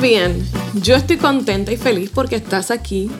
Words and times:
bien. 0.00 0.46
Yo 0.74 0.94
estoy 0.94 1.16
contenta 1.16 1.72
y 1.72 1.76
feliz 1.76 2.10
porque 2.12 2.36
estás 2.36 2.70
aquí 2.70 3.10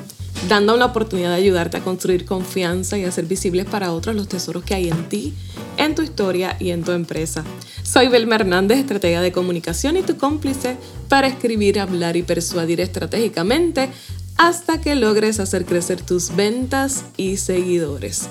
dando 0.49 0.77
la 0.77 0.87
oportunidad 0.87 1.31
de 1.31 1.37
ayudarte 1.37 1.79
a 1.79 1.81
construir 1.81 2.27
confianza 2.27 2.99
y 2.99 3.05
hacer 3.05 3.25
visibles 3.25 3.65
para 3.65 3.93
otros 3.93 4.15
los 4.15 4.29
tesoros 4.29 4.63
que 4.63 4.75
hay 4.75 4.89
en 4.89 5.09
ti, 5.09 5.33
en 5.79 5.95
tu 5.95 6.03
historia 6.03 6.57
y 6.61 6.71
en 6.71 6.85
tu 6.85 6.93
empresa. 6.93 7.45
Soy 7.83 8.09
Belma 8.09 8.35
Hernández, 8.35 8.79
estratega 8.79 9.23
de 9.23 9.33
comunicación 9.33 9.97
y 9.97 10.03
tu 10.03 10.19
cómplice 10.19 10.77
para 11.09 11.29
escribir, 11.29 11.81
hablar 11.81 12.17
y 12.17 12.23
persuadir 12.23 12.81
estratégicamente 12.81 13.89
hasta 14.37 14.81
que 14.81 14.97
logres 14.97 15.41
hacer 15.41 15.65
crecer 15.65 16.03
tus 16.03 16.37
ventas 16.37 17.05
y 17.17 17.39
seguidores. 17.39 18.29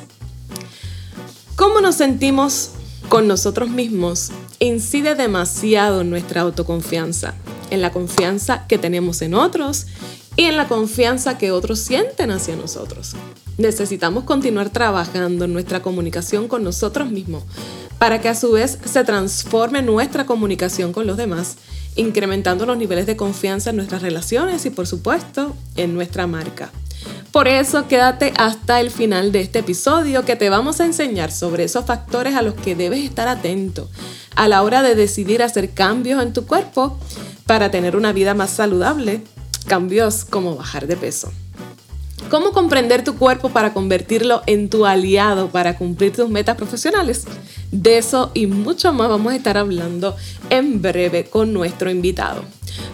¿Cómo 1.56 1.82
nos 1.82 1.96
sentimos 1.96 2.72
con 3.14 3.28
nosotros 3.28 3.70
mismos 3.70 4.32
incide 4.58 5.14
demasiado 5.14 6.02
en 6.02 6.10
nuestra 6.10 6.42
autoconfianza, 6.42 7.36
en 7.70 7.80
la 7.80 7.92
confianza 7.92 8.66
que 8.66 8.80
tenemos 8.80 9.22
en 9.22 9.36
otros 9.36 9.86
y 10.36 10.46
en 10.46 10.58
la 10.58 10.68
confianza 10.68 11.38
que 11.38 11.52
otros 11.52 11.78
sienten 11.78 12.32
hacia 12.32 12.56
nosotros. 12.56 13.14
Necesitamos 13.60 14.24
continuar 14.24 14.72
trabajando 14.72 15.46
en 15.46 15.54
nuestra 15.54 15.84
comunicación 15.84 16.48
con 16.48 16.64
nosotros 16.64 17.12
mismos 17.12 17.44
para 18.00 18.20
que 18.20 18.30
a 18.30 18.36
su 18.36 18.54
vez 18.54 18.80
se 18.84 19.04
transforme 19.04 19.84
nuestra 19.84 20.26
comunicación 20.26 20.92
con 20.92 21.06
los 21.06 21.16
demás, 21.16 21.58
incrementando 21.96 22.66
los 22.66 22.78
niveles 22.78 23.06
de 23.06 23.16
confianza 23.16 23.70
en 23.70 23.76
nuestras 23.76 24.02
relaciones 24.02 24.66
y 24.66 24.72
por 24.72 24.88
supuesto 24.88 25.56
en 25.76 25.94
nuestra 25.94 26.26
marca. 26.26 26.72
Por 27.34 27.48
eso 27.48 27.88
quédate 27.88 28.32
hasta 28.38 28.80
el 28.80 28.92
final 28.92 29.32
de 29.32 29.42
este 29.42 29.60
episodio 29.60 30.24
que 30.24 30.36
te 30.36 30.52
vamos 30.52 30.80
a 30.80 30.86
enseñar 30.86 31.32
sobre 31.32 31.64
esos 31.64 31.84
factores 31.84 32.36
a 32.36 32.44
los 32.44 32.54
que 32.54 32.76
debes 32.76 33.04
estar 33.04 33.28
atento 33.28 33.90
a 34.36 34.48
la 34.48 34.62
hora 34.62 34.84
de 34.84 34.94
decidir 34.94 35.42
hacer 35.42 35.72
cambios 35.72 36.22
en 36.22 36.32
tu 36.32 36.46
cuerpo 36.46 36.98
para 37.48 37.72
tener 37.72 37.96
una 37.96 38.14
vida 38.14 38.36
más 38.36 38.52
saludable 38.52 39.22
Cambios 39.68 40.26
como 40.26 40.56
bajar 40.56 40.88
de 40.88 40.96
peso. 40.98 41.32
¿Cómo 42.30 42.52
comprender 42.52 43.04
tu 43.04 43.16
cuerpo 43.16 43.50
para 43.50 43.74
convertirlo 43.74 44.44
en 44.46 44.70
tu 44.70 44.86
aliado 44.86 45.50
para 45.50 45.78
cumplir 45.78 46.14
tus 46.14 46.30
metas 46.30 46.58
profesionales? 46.58 47.26
De 47.72 47.98
eso 47.98 48.32
y 48.34 48.46
mucho 48.46 48.92
más 48.94 49.10
vamos 49.10 49.34
a 49.34 49.36
estar 49.36 49.58
hablando 49.58 50.16
en 50.50 50.82
breve 50.82 51.26
con 51.26 51.54
nuestro 51.54 51.90
invitado. 51.90 52.44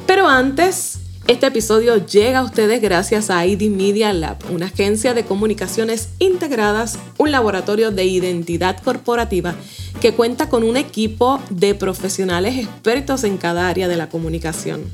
Pero 0.05 0.27
antes, 0.27 0.99
este 1.30 1.45
episodio 1.45 2.03
llega 2.08 2.39
a 2.39 2.44
ustedes 2.44 2.81
gracias 2.81 3.30
a 3.30 3.45
ID 3.45 3.69
Media 3.69 4.11
Lab, 4.13 4.38
una 4.52 4.66
agencia 4.66 5.13
de 5.13 5.25
comunicaciones 5.25 6.09
integradas, 6.17 6.97
un 7.19 7.31
laboratorio 7.31 7.91
de 7.91 8.03
identidad 8.03 8.81
corporativa 8.81 9.53
que 10.02 10.16
cuenta 10.16 10.49
con 10.49 10.63
un 10.63 10.75
equipo 10.75 11.39
de 11.52 11.75
profesionales 11.75 12.58
expertos 12.58 13.23
en 13.23 13.38
cada 13.38 13.69
área 13.69 13.88
de 13.88 13.95
la 13.95 14.09
comunicación. 14.09 14.86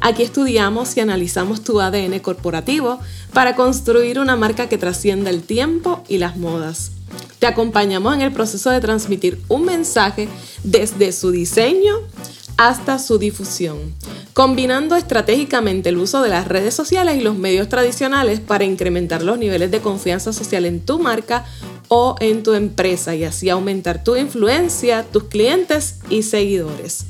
Aquí 0.00 0.22
estudiamos 0.22 0.96
y 0.96 1.00
analizamos 1.00 1.64
tu 1.64 1.80
ADN 1.80 2.20
corporativo 2.20 3.00
para 3.32 3.56
construir 3.56 4.20
una 4.20 4.36
marca 4.36 4.68
que 4.68 4.78
trascienda 4.78 5.30
el 5.30 5.42
tiempo 5.42 6.04
y 6.06 6.18
las 6.18 6.36
modas. 6.36 6.92
Te 7.40 7.48
acompañamos 7.48 8.14
en 8.14 8.20
el 8.20 8.32
proceso 8.32 8.70
de 8.70 8.80
transmitir 8.80 9.40
un 9.48 9.64
mensaje 9.64 10.28
desde 10.62 11.10
su 11.10 11.32
diseño 11.32 11.96
hasta 12.56 12.98
su 12.98 13.18
difusión, 13.18 13.94
combinando 14.32 14.96
estratégicamente 14.96 15.90
el 15.90 15.98
uso 15.98 16.22
de 16.22 16.30
las 16.30 16.48
redes 16.48 16.74
sociales 16.74 17.16
y 17.16 17.20
los 17.20 17.36
medios 17.36 17.68
tradicionales 17.68 18.40
para 18.40 18.64
incrementar 18.64 19.22
los 19.22 19.38
niveles 19.38 19.70
de 19.70 19.80
confianza 19.80 20.32
social 20.32 20.64
en 20.64 20.80
tu 20.80 20.98
marca 20.98 21.44
o 21.88 22.16
en 22.20 22.42
tu 22.42 22.54
empresa 22.54 23.14
y 23.14 23.24
así 23.24 23.48
aumentar 23.48 24.02
tu 24.02 24.16
influencia, 24.16 25.04
tus 25.04 25.24
clientes 25.24 26.00
y 26.10 26.22
seguidores. 26.22 27.06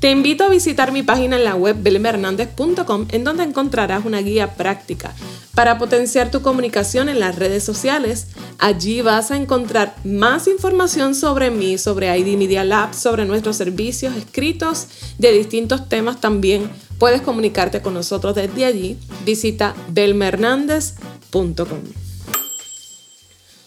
Te 0.00 0.12
invito 0.12 0.44
a 0.44 0.48
visitar 0.48 0.92
mi 0.92 1.02
página 1.02 1.36
en 1.36 1.42
la 1.42 1.56
web 1.56 1.76
belmehernandez.com 1.80 3.06
en 3.10 3.24
donde 3.24 3.42
encontrarás 3.42 4.04
una 4.04 4.20
guía 4.20 4.54
práctica 4.54 5.12
para 5.56 5.76
potenciar 5.76 6.30
tu 6.30 6.40
comunicación 6.40 7.08
en 7.08 7.18
las 7.18 7.34
redes 7.34 7.64
sociales. 7.64 8.28
Allí 8.60 9.02
vas 9.02 9.32
a 9.32 9.36
encontrar 9.36 9.96
más 10.04 10.46
información 10.46 11.16
sobre 11.16 11.50
mí, 11.50 11.78
sobre 11.78 12.16
ID 12.16 12.38
Media 12.38 12.62
Lab, 12.62 12.94
sobre 12.94 13.24
nuestros 13.24 13.56
servicios 13.56 14.14
escritos 14.14 14.86
de 15.18 15.32
distintos 15.32 15.88
temas 15.88 16.20
también. 16.20 16.70
Puedes 17.00 17.20
comunicarte 17.20 17.82
con 17.82 17.94
nosotros 17.94 18.36
desde 18.36 18.66
allí. 18.66 18.98
Visita 19.24 19.74
belmehernandez.com. 19.88 21.80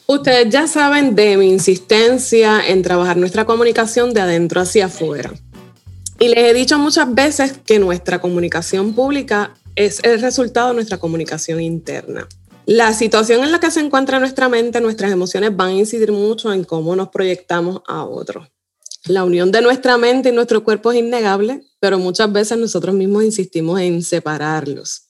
Ustedes 0.08 0.50
ya 0.50 0.66
saben 0.68 1.14
de 1.14 1.36
mi 1.36 1.50
insistencia 1.50 2.66
en 2.66 2.84
trabajar 2.84 3.18
nuestra 3.18 3.44
comunicación 3.44 4.14
de 4.14 4.22
adentro 4.22 4.62
hacia 4.62 4.86
afuera. 4.86 5.34
Y 6.22 6.28
les 6.28 6.38
he 6.38 6.54
dicho 6.54 6.78
muchas 6.78 7.12
veces 7.16 7.54
que 7.66 7.80
nuestra 7.80 8.22
comunicación 8.22 8.94
pública 8.94 9.56
es 9.76 10.04
el 10.04 10.22
resultado 10.22 10.68
de 10.68 10.76
nuestra 10.76 11.00
comunicación 11.00 11.60
interna. 11.60 12.30
La 12.68 12.94
situación 12.94 13.44
en 13.44 13.52
la 13.52 13.60
que 13.60 13.72
se 13.72 13.80
encuentra 13.80 14.20
nuestra 14.20 14.48
mente, 14.48 14.80
nuestras 14.82 15.12
emociones 15.12 15.58
van 15.58 15.70
a 15.70 15.74
incidir 15.74 16.12
mucho 16.12 16.54
en 16.54 16.64
cómo 16.64 16.96
nos 16.96 17.10
proyectamos 17.10 17.82
a 17.88 18.06
otros. 18.06 18.48
La 19.06 19.24
unión 19.24 19.52
de 19.52 19.64
nuestra 19.64 19.98
mente 19.98 20.30
y 20.30 20.32
nuestro 20.32 20.64
cuerpo 20.64 20.92
es 20.92 21.00
innegable, 21.00 21.64
pero 21.80 21.98
muchas 21.98 22.32
veces 22.32 22.56
nosotros 22.60 22.94
mismos 22.94 23.24
insistimos 23.24 23.82
en 23.82 24.04
separarlos. 24.04 25.08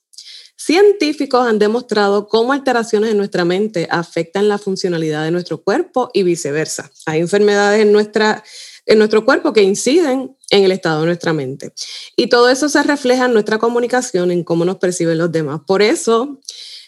Científicos 0.56 1.46
han 1.46 1.60
demostrado 1.60 2.30
cómo 2.30 2.54
alteraciones 2.54 3.12
en 3.12 3.18
nuestra 3.18 3.44
mente 3.44 3.86
afectan 3.92 4.48
la 4.48 4.58
funcionalidad 4.58 5.26
de 5.26 5.32
nuestro 5.32 5.62
cuerpo 5.62 6.10
y 6.14 6.24
viceversa. 6.24 6.90
Hay 7.06 7.20
enfermedades 7.20 7.82
en 7.82 7.92
nuestra 7.92 8.46
en 8.86 8.98
nuestro 8.98 9.26
cuerpo 9.26 9.54
que 9.54 9.64
inciden 9.64 10.36
en 10.50 10.64
el 10.64 10.72
estado 10.72 11.02
de 11.02 11.08
nuestra 11.08 11.34
mente. 11.34 11.74
Y 12.16 12.28
todo 12.28 12.50
eso 12.50 12.70
se 12.70 12.84
refleja 12.84 13.26
en 13.26 13.34
nuestra 13.34 13.58
comunicación, 13.58 14.32
en 14.32 14.44
cómo 14.44 14.66
nos 14.66 14.78
perciben 14.78 15.18
los 15.18 15.32
demás. 15.32 15.62
Por 15.66 15.82
eso 15.82 16.40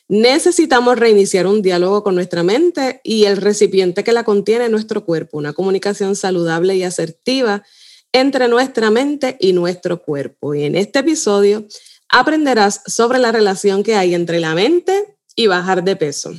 necesitamos 0.08 1.00
reiniciar 1.00 1.48
un 1.48 1.62
diálogo 1.62 2.04
con 2.04 2.16
nuestra 2.16 2.44
mente 2.44 3.02
y 3.04 3.26
el 3.26 3.38
recipiente 3.38 4.04
que 4.04 4.14
la 4.14 4.24
contiene 4.24 4.70
nuestro 4.70 5.06
cuerpo, 5.06 5.38
una 5.38 5.54
comunicación 5.54 6.16
saludable 6.16 6.76
y 6.76 6.84
asertiva 6.84 7.64
entre 8.12 8.48
nuestra 8.48 8.92
mente 8.92 9.38
y 9.40 9.54
nuestro 9.54 10.02
cuerpo. 10.02 10.54
Y 10.54 10.64
en 10.64 10.76
este 10.76 11.00
episodio 11.00 11.66
aprenderás 12.10 12.82
sobre 12.86 13.18
la 13.20 13.32
relación 13.32 13.84
que 13.84 13.96
hay 13.96 14.14
entre 14.14 14.40
la 14.40 14.54
mente 14.54 15.18
y 15.36 15.48
bajar 15.48 15.84
de 15.84 15.96
peso 15.96 16.34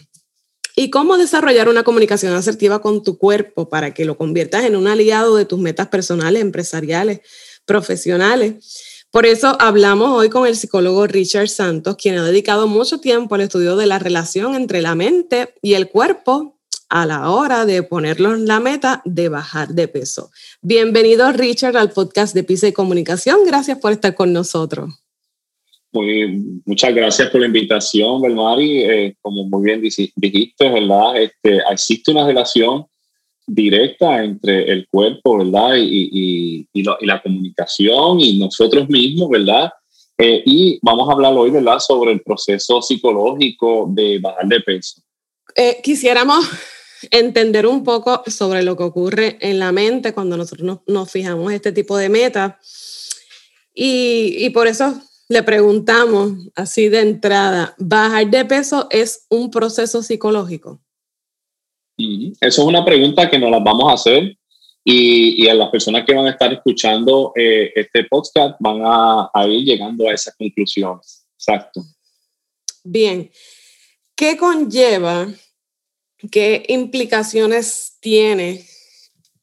y 0.77 0.91
cómo 0.91 1.17
desarrollar 1.17 1.69
una 1.69 1.85
comunicación 1.85 2.35
asertiva 2.35 2.81
con 2.81 3.03
tu 3.03 3.19
cuerpo 3.19 3.69
para 3.69 3.95
que 3.95 4.05
lo 4.05 4.17
conviertas 4.17 4.65
en 4.65 4.77
un 4.77 4.87
aliado 4.87 5.37
de 5.37 5.45
tus 5.45 5.59
metas 5.59 5.89
personales, 5.89 6.43
empresariales, 6.43 7.21
profesionales. 7.65 9.05
Por 9.11 9.27
eso 9.27 9.57
hablamos 9.61 10.11
hoy 10.11 10.29
con 10.29 10.47
el 10.47 10.57
psicólogo 10.57 11.07
Richard 11.07 11.49
Santos, 11.49 11.97
quien 11.97 12.19
ha 12.19 12.25
dedicado 12.25 12.67
mucho 12.67 12.99
tiempo 12.99 13.37
al 13.37 13.43
estudio 13.43 13.77
de 13.77 13.87
la 13.87 14.01
relación 14.01 14.57
entre 14.57 14.83
la 14.83 14.97
mente 14.97 15.55
y 15.63 15.75
el 15.75 15.89
cuerpo 15.89 16.59
a 16.89 17.07
la 17.07 17.31
hora 17.31 17.65
de 17.65 17.83
ponerlo 17.83 18.35
en 18.35 18.47
la 18.47 18.61
meta 18.61 19.03
de 19.05 19.29
bajar 19.29 19.69
de 19.69 19.89
peso. 19.89 20.31
Bienvenido 20.61 21.31
Richard 21.33 21.77
al 21.77 21.93
podcast 21.93 22.35
de 22.35 22.43
Pisa 22.43 22.67
y 22.67 22.73
Comunicación. 22.73 23.39
Gracias 23.47 23.79
por 23.79 23.93
estar 23.93 24.15
con 24.15 24.33
nosotros 24.33 25.04
muchas 26.65 26.95
gracias 26.95 27.31
por 27.31 27.41
la 27.41 27.47
invitación, 27.47 28.21
Belmari. 28.21 28.83
Eh, 28.83 29.17
como 29.21 29.45
muy 29.45 29.65
bien 29.65 29.81
dijiste, 29.81 30.69
¿verdad? 30.69 31.17
Este, 31.17 31.61
existe 31.71 32.11
una 32.11 32.27
relación 32.27 32.87
directa 33.47 34.23
entre 34.25 34.71
el 34.73 34.89
cuerpo, 34.89 35.39
¿verdad? 35.39 35.77
Y, 35.77 36.67
y, 36.73 36.83
la 36.83 37.23
comunicación 37.23 38.21
y 38.21 38.39
nosotros 38.39 38.89
mismos, 38.89 39.31
¿verdad? 39.31 39.71
Eh, 40.19 40.43
y 40.45 40.79
vamos 40.83 41.09
a 41.09 41.13
hablar 41.13 41.35
hoy, 41.35 41.51
¿verdad? 41.51 41.79
Sobre 41.79 42.13
el 42.13 42.23
proceso 42.23 42.81
psicológico 42.81 43.87
de 43.91 44.19
bajar 44.19 44.47
de 44.47 44.61
peso. 44.61 45.03
Eh, 45.57 45.81
quisiéramos 45.83 46.45
entender 47.11 47.67
un 47.67 47.85
poco 47.85 48.23
sobre 48.27 48.63
lo 48.63 48.77
que 48.77 48.83
ocurre 48.85 49.39
en 49.41 49.59
la 49.59 49.73
mente 49.73 50.15
cuando 50.15 50.37
nosotros 50.37 50.67
nos, 50.67 50.79
nos 50.87 51.11
fijamos 51.11 51.53
este 51.53 51.73
tipo 51.73 51.97
de 51.97 52.09
metas. 52.09 52.55
Y, 53.75 54.37
y 54.39 54.51
por 54.51 54.69
eso 54.69 54.95
le 55.29 55.43
preguntamos 55.43 56.33
así 56.55 56.89
de 56.89 57.01
entrada, 57.01 57.75
¿bajar 57.79 58.31
de 58.31 58.45
peso 58.45 58.87
es 58.91 59.27
un 59.31 59.51
proceso 59.51 60.03
psicológico? 60.03 60.81
Eso 61.97 62.37
es 62.41 62.59
una 62.59 62.85
pregunta 62.85 63.31
que 63.31 63.39
nos 63.39 63.51
la 63.51 63.61
vamos 63.61 63.91
a 63.91 63.95
hacer 63.95 64.37
y, 64.85 65.49
a 65.49 65.55
las 65.55 65.71
personas 65.71 66.05
que 66.05 66.15
van 66.15 66.27
a 66.27 66.31
estar 66.31 66.53
escuchando 66.53 67.33
eh, 67.37 67.73
este 67.75 68.05
podcast 68.05 68.57
van 68.61 68.83
a, 68.85 69.31
ir 69.49 69.65
llegando 69.65 70.09
a 70.09 70.13
esas 70.13 70.35
conclusiones. 70.37 71.27
Exacto. 71.39 71.83
Bien, 72.83 73.31
¿qué 74.15 74.37
conlleva, 74.37 75.29
qué 76.31 76.65
implicaciones 76.69 77.97
tiene 78.01 78.67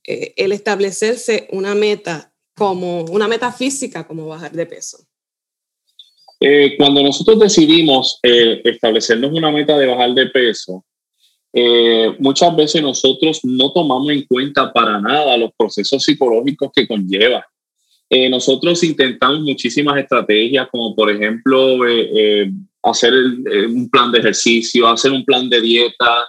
eh, 0.06 0.34
el 0.38 0.52
establecerse 0.52 1.48
una 1.52 1.74
meta 1.74 2.34
como 2.56 3.06
una 3.06 3.28
meta 3.28 3.52
física 3.52 4.06
como 4.06 4.28
bajar 4.28 4.52
de 4.52 4.66
peso? 4.68 5.08
Eh, 6.44 6.76
cuando 6.76 7.04
nosotros 7.04 7.40
decidimos 7.40 8.20
eh, 8.24 8.62
establecernos 8.64 9.32
una 9.32 9.52
meta 9.52 9.78
de 9.78 9.86
bajar 9.86 10.12
de 10.14 10.26
peso, 10.26 10.84
eh, 11.54 12.16
muchas 12.20 12.56
veces 12.56 12.82
nosotros 12.82 13.42
no 13.44 13.74
tomamos 13.74 14.10
en 14.10 14.26
cuenta 14.26 14.72
para 14.72 15.02
nada 15.02 15.36
los 15.38 15.52
procesos 15.58 16.04
psicológicos 16.04 16.72
que 16.74 16.88
conlleva. 16.88 17.46
eh, 18.10 18.30
nosotros 18.30 18.84
intentamos 18.84 19.42
muchísimas 19.42 19.98
estrategias, 19.98 20.68
como 20.70 20.96
por 20.96 21.12
ejemplo 21.12 21.88
eh, 21.88 22.52
hacer 22.84 23.14
un 23.14 23.90
plan 23.90 24.12
de 24.12 24.20
ejercicio, 24.20 24.88
hacer 24.88 25.12
un 25.12 25.24
plan 25.24 25.50
de 25.50 25.62
dieta, 25.62 26.28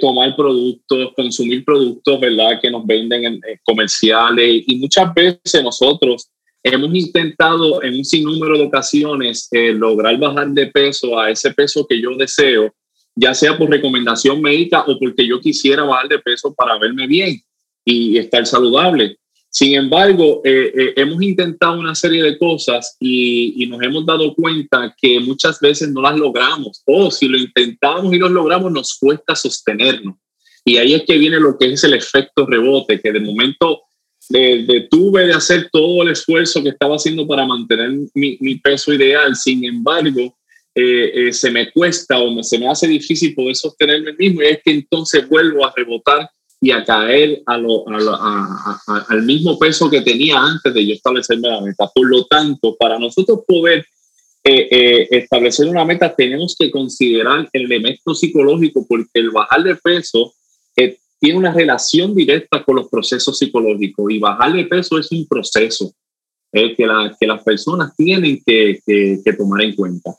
tomar 0.00 0.34
productos, 0.34 1.12
consumir 1.14 1.64
productos, 1.64 2.18
¿verdad? 2.20 2.60
Que 2.60 2.70
nos 2.70 2.84
venden 2.84 3.24
en, 3.24 3.40
comerciales 3.62 4.64
y 4.66 4.76
muchas 4.76 5.14
veces 5.14 5.62
nosotros 5.62 6.28
hemos 6.62 6.94
intentado 6.94 7.82
en 7.82 7.94
un 7.94 8.04
sinnúmero 8.04 8.58
de 8.58 8.64
ocasiones 8.64 9.48
lograr 9.52 10.18
bajar 10.18 10.48
de 10.48 10.66
peso 10.66 11.18
a 11.18 11.30
ese 11.30 11.52
peso 11.52 11.86
que 11.86 12.00
yo 12.00 12.16
deseo 12.16 12.72
ya 13.20 13.34
sea 13.34 13.58
por 13.58 13.68
recomendación 13.68 14.40
médica 14.40 14.84
o 14.86 14.96
porque 14.96 15.26
yo 15.26 15.40
quisiera 15.40 15.82
bajar 15.82 16.08
de 16.08 16.20
peso 16.20 16.54
para 16.54 16.78
verme 16.78 17.08
bien 17.08 17.42
y 17.84 18.16
estar 18.16 18.46
saludable. 18.46 19.18
Sin 19.50 19.74
embargo, 19.74 20.40
eh, 20.44 20.72
eh, 20.76 20.92
hemos 20.96 21.20
intentado 21.22 21.80
una 21.80 21.96
serie 21.96 22.22
de 22.22 22.38
cosas 22.38 22.96
y, 23.00 23.66
nos 23.68 23.82
hemos 23.82 24.06
dado 24.06 24.34
cuenta 24.34 24.94
que 25.00 25.18
muchas 25.18 25.58
veces 25.58 25.90
no 25.90 26.00
las 26.00 26.16
logramos 26.16 26.82
o 26.86 27.10
si 27.10 27.26
lo 27.26 27.36
intentamos 27.36 28.14
y 28.14 28.18
lo 28.18 28.28
logramos 28.28 28.70
nos 28.70 28.96
cuesta 28.96 29.34
sostenernos. 29.34 30.14
Y 30.64 30.76
ahí 30.76 30.94
es 30.94 31.02
que 31.04 31.18
viene 31.18 31.40
lo 31.40 31.58
que 31.58 31.72
es 31.72 31.82
el 31.82 31.94
efecto 31.94 32.46
rebote, 32.46 33.00
que 33.00 33.10
de 33.10 33.20
momento 33.20 33.82
tuve 34.90 35.26
de 35.26 35.32
hacer 35.32 35.68
todo 35.72 36.02
el 36.02 36.10
esfuerzo 36.10 36.62
que 36.62 36.70
estaba 36.70 36.96
haciendo 36.96 37.26
para 37.26 37.46
mantener 37.46 37.92
mi, 38.14 38.36
mi 38.40 38.56
peso 38.56 38.92
ideal. 38.92 39.34
Sin 39.34 39.64
embargo, 39.64 40.36
eh, 40.80 41.28
eh, 41.28 41.32
se 41.32 41.50
me 41.50 41.72
cuesta 41.72 42.20
o 42.20 42.42
se 42.42 42.56
me 42.56 42.68
hace 42.68 42.86
difícil 42.86 43.34
poder 43.34 43.56
sostenerme 43.56 44.12
mismo 44.12 44.42
y 44.42 44.46
es 44.46 44.60
que 44.62 44.70
entonces 44.70 45.28
vuelvo 45.28 45.66
a 45.66 45.72
rebotar 45.74 46.30
y 46.60 46.70
a 46.70 46.84
caer 46.84 47.42
a 47.46 47.58
lo, 47.58 47.84
al 47.88 49.22
mismo 49.22 49.58
peso 49.58 49.90
que 49.90 50.02
tenía 50.02 50.40
antes 50.40 50.72
de 50.72 50.86
yo 50.86 50.94
establecerme 50.94 51.48
la 51.48 51.60
meta. 51.60 51.90
Por 51.92 52.08
lo 52.08 52.24
tanto, 52.26 52.76
para 52.76 52.96
nosotros 52.96 53.40
poder 53.46 53.84
eh, 54.44 55.08
establecer 55.10 55.68
una 55.68 55.84
meta 55.84 56.14
tenemos 56.14 56.54
que 56.56 56.70
considerar 56.70 57.48
el 57.52 57.62
elemento 57.62 58.14
psicológico 58.14 58.86
porque 58.88 59.10
el 59.14 59.30
bajar 59.30 59.64
de 59.64 59.74
peso 59.76 60.32
tiene 61.20 61.38
una 61.38 61.52
relación 61.52 62.14
directa 62.14 62.64
con 62.64 62.76
los 62.76 62.88
procesos 62.88 63.38
psicológicos 63.38 64.10
y 64.10 64.18
bajar 64.18 64.52
de 64.52 64.64
peso 64.64 64.98
es 64.98 65.10
un 65.12 65.26
proceso 65.26 65.92
que, 66.52 66.74
que 66.76 67.26
las 67.26 67.42
personas 67.42 67.94
tienen 67.96 68.40
que, 68.44 68.80
que 68.86 69.32
tomar 69.32 69.62
en 69.62 69.74
cuenta. 69.74 70.14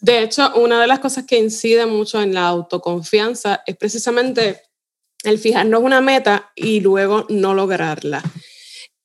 De 0.00 0.22
hecho, 0.22 0.54
una 0.56 0.80
de 0.80 0.86
las 0.86 0.98
cosas 0.98 1.24
que 1.24 1.38
incide 1.38 1.86
mucho 1.86 2.20
en 2.20 2.34
la 2.34 2.46
autoconfianza 2.48 3.62
es 3.66 3.76
precisamente 3.76 4.60
el 5.22 5.38
fijarnos 5.38 5.82
una 5.82 6.00
meta 6.00 6.52
y 6.54 6.80
luego 6.80 7.26
no 7.30 7.54
lograrla. 7.54 8.22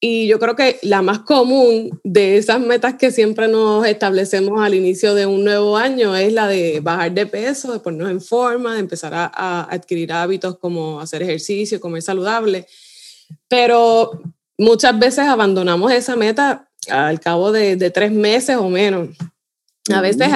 Y 0.01 0.27
yo 0.27 0.39
creo 0.39 0.55
que 0.55 0.79
la 0.81 1.01
más 1.01 1.19
común 1.19 1.99
de 2.05 2.37
esas 2.37 2.61
metas 2.61 2.95
que 2.95 3.11
siempre 3.11 3.49
nos 3.49 3.85
establecemos 3.85 4.61
al 4.61 4.73
inicio 4.73 5.13
de 5.13 5.25
un 5.25 5.43
nuevo 5.43 5.75
año 5.75 6.15
es 6.15 6.31
la 6.31 6.47
de 6.47 6.79
bajar 6.79 7.11
de 7.11 7.25
peso, 7.25 7.73
de 7.73 7.79
ponernos 7.79 8.09
en 8.09 8.21
forma, 8.21 8.75
de 8.75 8.79
empezar 8.79 9.13
a, 9.13 9.63
adquirir 9.69 10.13
hábitos 10.13 10.57
como 10.57 11.01
hacer 11.01 11.21
ejercicio, 11.21 11.81
comer 11.81 12.01
saludable. 12.01 12.65
Pero 13.49 14.21
muchas 14.57 14.97
veces 14.97 15.25
abandonamos 15.27 15.91
esa 15.91 16.15
meta 16.15 16.69
al 16.89 17.19
cabo 17.19 17.51
de, 17.51 17.75
de 17.75 17.89
tres 17.89 18.11
meses 18.11 18.55
o 18.55 18.69
menos. 18.69 19.09
A 19.93 20.01
veces 20.01 20.29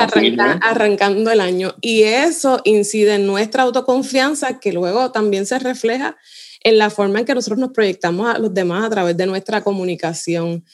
arrancando 0.61 1.31
el 1.31 1.39
año. 1.39 1.75
Y 1.79 2.03
eso 2.03 2.59
incide 2.65 3.15
en 3.15 3.27
nuestra 3.27 3.63
autoconfianza, 3.63 4.59
que 4.59 4.73
luego 4.73 5.11
también 5.11 5.45
se 5.45 5.59
refleja 5.59 6.17
en 6.63 6.77
la 6.77 6.89
forma 6.89 7.19
en 7.19 7.25
que 7.25 7.35
nosotros 7.35 7.59
nos 7.59 7.71
proyectamos 7.71 8.33
a 8.33 8.39
los 8.39 8.53
demás 8.53 8.85
a 8.85 8.89
través 8.89 9.17
de 9.17 9.25
nuestra 9.25 9.63
comunicación. 9.63 10.65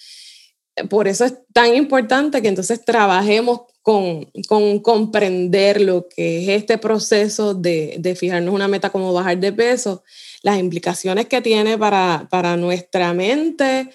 Por 0.89 1.07
eso 1.07 1.25
es 1.25 1.33
tan 1.51 1.75
importante 1.75 2.41
que 2.41 2.47
entonces 2.47 2.85
trabajemos 2.85 3.61
con, 3.81 4.31
con 4.47 4.79
comprender 4.79 5.81
lo 5.81 6.07
que 6.07 6.43
es 6.43 6.61
este 6.61 6.77
proceso 6.77 7.53
de, 7.53 7.95
de, 7.99 8.15
fijarnos 8.15 8.53
una 8.53 8.67
meta 8.67 8.91
como 8.91 9.11
bajar 9.13 9.39
de 9.39 9.51
peso, 9.51 10.03
las 10.43 10.59
implicaciones 10.59 11.25
que 11.25 11.41
tiene 11.41 11.77
para, 11.77 12.27
para 12.29 12.55
nuestra 12.55 13.13
mente 13.13 13.89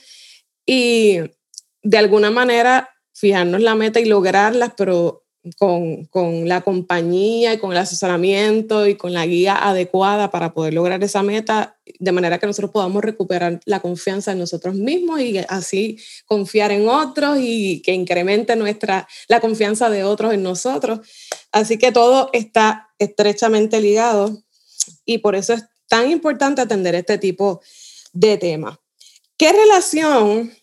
y 0.67 1.19
de 1.83 1.99
alguna 1.99 2.31
manera 2.31 2.91
fijarnos 3.13 3.61
la 3.61 3.75
meta 3.77 4.01
y 4.01 4.07
lograrlas, 4.07 4.73
pero 4.77 5.24
con, 5.59 6.07
con, 6.07 6.49
la 6.49 6.63
compañía 6.63 7.55
y 7.55 7.59
con 7.59 7.73
el 7.73 7.79
asesoramiento 7.79 8.87
y 8.87 8.97
con 8.97 9.13
la 9.13 9.27
guía 9.27 9.57
adecuada 9.57 10.31
para 10.31 10.55
poder 10.55 10.75
lograr 10.75 11.03
esa 11.05 11.23
meta, 11.23 11.77
de 11.99 12.13
manera 12.13 12.39
que 12.39 12.47
nosotros 12.47 12.71
podamos 12.71 13.05
recuperar 13.05 13.61
la 13.67 13.81
confianza 13.81 14.33
en 14.33 14.39
nosotros 14.39 14.75
mismos 14.75 15.21
y 15.21 15.39
así 15.49 15.99
confiar 16.27 16.73
en 16.73 16.89
otros 16.89 17.39
y 17.41 17.83
que 17.83 17.93
incremente 17.93 18.57
nuestra, 18.57 19.07
la 19.29 19.41
confianza 19.41 19.91
de 19.91 20.05
otros 20.05 20.33
en 20.33 20.43
nosotros. 20.43 21.01
Así 21.53 21.77
que 21.79 21.93
todo 21.93 22.31
está 22.33 22.89
estrechamente 22.99 23.81
ligado 23.81 24.43
y 25.05 25.19
por 25.19 25.35
eso 25.35 25.53
es 25.53 25.65
tan 25.89 26.11
importante 26.11 26.63
atender 26.63 26.95
este 26.95 27.19
tipo 27.19 27.61
de 28.13 28.39
temas. 28.39 28.79
¿Qué 29.37 29.53
relación 29.53 30.55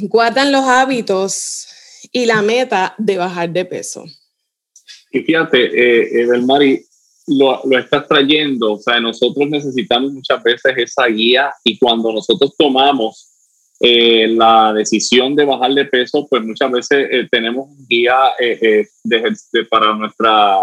guardan 0.00 0.52
los 0.52 0.64
hábitos 0.64 1.69
y 2.12 2.26
la 2.26 2.42
meta 2.42 2.94
de 2.98 3.16
bajar 3.16 3.50
de 3.50 3.64
peso. 3.64 4.04
Y 5.12 5.20
fíjate, 5.20 6.22
eh, 6.22 6.26
Mari, 6.42 6.84
lo, 7.26 7.60
lo, 7.64 7.78
estás 7.78 8.06
trayendo, 8.08 8.74
o 8.74 8.78
sea, 8.78 9.00
nosotros 9.00 9.48
necesitamos 9.48 10.12
muchas 10.12 10.42
veces 10.42 10.74
esa 10.76 11.06
guía 11.06 11.52
y 11.64 11.78
cuando 11.78 12.12
nosotros 12.12 12.54
tomamos 12.56 13.30
eh, 13.82 14.28
la 14.28 14.74
decisión 14.74 15.34
de 15.34 15.46
bajar 15.46 15.72
de 15.72 15.86
peso, 15.86 16.26
pues 16.28 16.44
muchas 16.44 16.70
veces 16.70 17.08
eh, 17.10 17.28
tenemos 17.30 17.70
guía 17.88 18.14
eh, 18.38 18.86
de, 19.02 19.64
para 19.70 19.94
nuestra, 19.94 20.58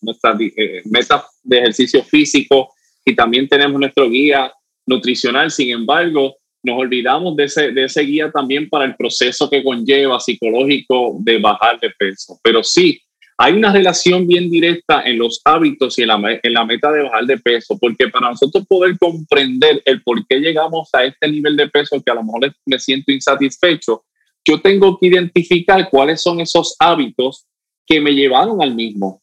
nuestra 0.00 0.38
meta 0.86 1.26
de 1.42 1.58
ejercicio 1.58 2.02
físico 2.02 2.72
y 3.04 3.14
también 3.14 3.46
tenemos 3.46 3.78
nuestro 3.78 4.08
guía 4.08 4.50
nutricional. 4.86 5.50
Sin 5.50 5.68
embargo, 5.68 6.34
nos 6.62 6.78
olvidamos 6.78 7.36
de 7.36 7.44
ese, 7.44 7.72
de 7.72 7.84
ese 7.84 8.02
guía 8.02 8.30
también 8.30 8.68
para 8.68 8.84
el 8.84 8.94
proceso 8.94 9.50
que 9.50 9.64
conlleva 9.64 10.20
psicológico 10.20 11.16
de 11.20 11.38
bajar 11.38 11.80
de 11.80 11.90
peso. 11.90 12.38
Pero 12.42 12.62
sí, 12.62 13.00
hay 13.36 13.54
una 13.54 13.72
relación 13.72 14.26
bien 14.26 14.50
directa 14.50 15.02
en 15.02 15.18
los 15.18 15.40
hábitos 15.44 15.98
y 15.98 16.02
en 16.02 16.08
la, 16.08 16.40
en 16.42 16.52
la 16.52 16.64
meta 16.64 16.92
de 16.92 17.02
bajar 17.02 17.24
de 17.24 17.38
peso, 17.38 17.76
porque 17.78 18.08
para 18.08 18.30
nosotros 18.30 18.64
poder 18.68 18.96
comprender 18.98 19.82
el 19.84 20.02
por 20.02 20.24
qué 20.26 20.38
llegamos 20.38 20.90
a 20.92 21.04
este 21.04 21.28
nivel 21.28 21.56
de 21.56 21.68
peso 21.68 22.00
que 22.00 22.12
a 22.12 22.14
lo 22.14 22.22
mejor 22.22 22.54
me 22.66 22.78
siento 22.78 23.10
insatisfecho, 23.10 24.04
yo 24.44 24.60
tengo 24.60 24.98
que 24.98 25.08
identificar 25.08 25.88
cuáles 25.90 26.22
son 26.22 26.40
esos 26.40 26.76
hábitos 26.78 27.46
que 27.86 28.00
me 28.00 28.12
llevaron 28.12 28.62
al 28.62 28.74
mismo. 28.74 29.20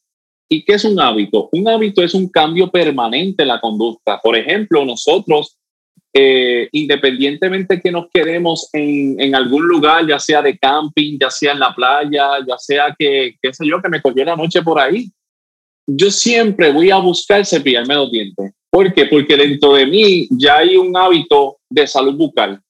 ¿Y 0.50 0.64
qué 0.64 0.74
es 0.74 0.84
un 0.84 1.00
hábito? 1.00 1.48
Un 1.52 1.68
hábito 1.68 2.02
es 2.02 2.14
un 2.14 2.28
cambio 2.28 2.72
permanente 2.72 3.44
en 3.44 3.50
la 3.50 3.62
conducta. 3.62 4.20
Por 4.20 4.36
ejemplo, 4.36 4.84
nosotros 4.84 5.59
eh, 6.14 6.70
independientemente 6.72 7.80
que 7.80 7.92
nos 7.92 8.08
quedemos 8.14 8.70
en, 8.74 9.20
en, 9.20 9.36
algún 9.36 9.68
lugar, 9.68 10.08
ya 10.08 10.20
sea 10.20 10.42
de 10.42 10.58
camping, 10.58 11.18
ya 11.20 11.30
sea 11.30 11.54
en 11.54 11.60
la 11.60 11.74
playa, 11.74 12.30
ya 12.48 12.58
sea 12.58 12.96
que, 12.98 13.36
qué 13.42 13.54
sé 13.54 13.68
yo, 13.68 13.82
que 13.82 13.90
me 13.90 14.02
cogió 14.02 14.26
la 14.26 14.36
noche 14.36 14.62
por 14.62 14.80
ahí, 14.80 15.12
yo 15.88 16.12
siempre 16.12 16.72
voy 16.72 16.92
a 16.92 16.98
buscar 16.98 17.46
cepillarme 17.46 17.96
los 17.96 18.12
dientes. 18.12 18.54
¿Por 18.70 18.94
qué? 18.94 19.06
Porque 19.06 19.36
dentro 19.36 19.74
de 19.74 19.88
mí 19.88 20.28
ya 20.32 20.58
hay 20.58 20.78
un 20.78 20.96
hábito 20.96 21.58
de 21.70 21.88
salud 21.88 22.16
bucal. 22.16 22.62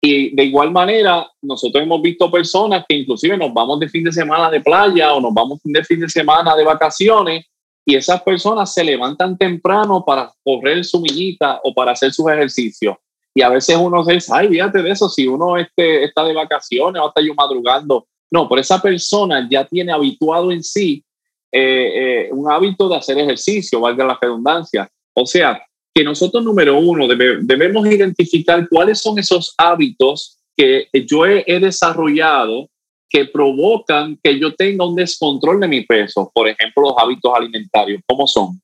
Y 0.00 0.34
de 0.34 0.44
igual 0.44 0.70
manera, 0.70 1.28
nosotros 1.42 1.82
hemos 1.82 2.00
visto 2.00 2.30
personas 2.30 2.84
que 2.88 2.96
inclusive 2.96 3.36
nos 3.36 3.52
vamos 3.52 3.80
de 3.80 3.88
fin 3.88 4.04
de 4.04 4.12
semana 4.12 4.50
de 4.50 4.60
playa 4.60 5.12
o 5.14 5.20
nos 5.20 5.34
vamos 5.34 5.58
de 5.64 5.84
fin 5.84 6.00
de 6.00 6.08
semana 6.08 6.54
de 6.54 6.64
vacaciones 6.64 7.46
y 7.88 7.96
esas 7.96 8.22
personas 8.22 8.74
se 8.74 8.84
levantan 8.84 9.38
temprano 9.38 10.04
para 10.04 10.30
correr 10.44 10.84
su 10.84 11.00
millita 11.00 11.58
o 11.64 11.72
para 11.72 11.92
hacer 11.92 12.12
sus 12.12 12.30
ejercicios. 12.30 12.96
Y 13.34 13.40
a 13.40 13.48
veces 13.48 13.78
uno 13.80 14.04
dice, 14.04 14.30
ay, 14.34 14.48
fíjate 14.48 14.82
de 14.82 14.90
eso, 14.90 15.08
si 15.08 15.26
uno 15.26 15.56
este, 15.56 16.04
está 16.04 16.22
de 16.22 16.34
vacaciones 16.34 17.00
o 17.00 17.08
está 17.08 17.22
yo 17.22 17.34
madrugando. 17.34 18.06
No, 18.30 18.46
pero 18.46 18.60
esa 18.60 18.82
persona 18.82 19.48
ya 19.50 19.64
tiene 19.64 19.90
habituado 19.90 20.52
en 20.52 20.62
sí 20.62 21.02
eh, 21.50 22.26
eh, 22.26 22.28
un 22.30 22.52
hábito 22.52 22.90
de 22.90 22.96
hacer 22.96 23.16
ejercicio, 23.20 23.80
valga 23.80 24.04
la 24.04 24.18
redundancia. 24.20 24.86
O 25.14 25.24
sea, 25.24 25.58
que 25.94 26.04
nosotros, 26.04 26.44
número 26.44 26.78
uno, 26.78 27.08
debemos 27.08 27.86
identificar 27.86 28.68
cuáles 28.68 29.00
son 29.00 29.18
esos 29.18 29.54
hábitos 29.56 30.36
que 30.54 30.90
yo 31.06 31.24
he 31.24 31.58
desarrollado 31.58 32.68
que 33.08 33.24
provocan 33.24 34.18
que 34.22 34.38
yo 34.38 34.54
tenga 34.54 34.86
un 34.86 34.94
descontrol 34.94 35.60
de 35.60 35.68
mi 35.68 35.82
peso. 35.82 36.30
Por 36.34 36.48
ejemplo, 36.48 36.82
los 36.82 36.94
hábitos 36.98 37.32
alimentarios, 37.34 38.02
¿cómo 38.06 38.26
son? 38.26 38.60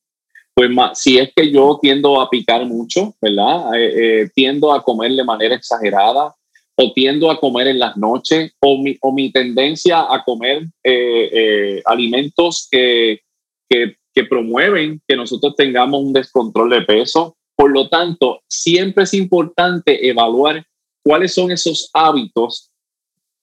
Pues 0.54 0.70
si 0.94 1.18
es 1.18 1.32
que 1.34 1.50
yo 1.50 1.78
tiendo 1.80 2.20
a 2.20 2.30
picar 2.30 2.64
mucho, 2.64 3.14
¿verdad? 3.20 3.74
Eh, 3.74 4.22
eh, 4.22 4.30
tiendo 4.34 4.72
a 4.72 4.82
comer 4.84 5.12
de 5.12 5.24
manera 5.24 5.56
exagerada 5.56 6.34
o 6.76 6.92
tiendo 6.92 7.30
a 7.30 7.40
comer 7.40 7.68
en 7.68 7.78
las 7.78 7.96
noches 7.96 8.52
o 8.60 8.78
mi, 8.78 8.96
o 9.00 9.12
mi 9.12 9.32
tendencia 9.32 10.00
a 10.00 10.22
comer 10.24 10.66
eh, 10.84 11.82
alimentos 11.84 12.68
que, 12.70 13.20
que, 13.68 13.96
que 14.14 14.24
promueven 14.24 15.00
que 15.08 15.16
nosotros 15.16 15.56
tengamos 15.56 16.00
un 16.02 16.12
descontrol 16.12 16.70
de 16.70 16.82
peso. 16.82 17.36
Por 17.56 17.72
lo 17.72 17.88
tanto, 17.88 18.40
siempre 18.48 19.04
es 19.04 19.14
importante 19.14 20.08
evaluar 20.08 20.64
cuáles 21.02 21.34
son 21.34 21.50
esos 21.50 21.90
hábitos 21.92 22.70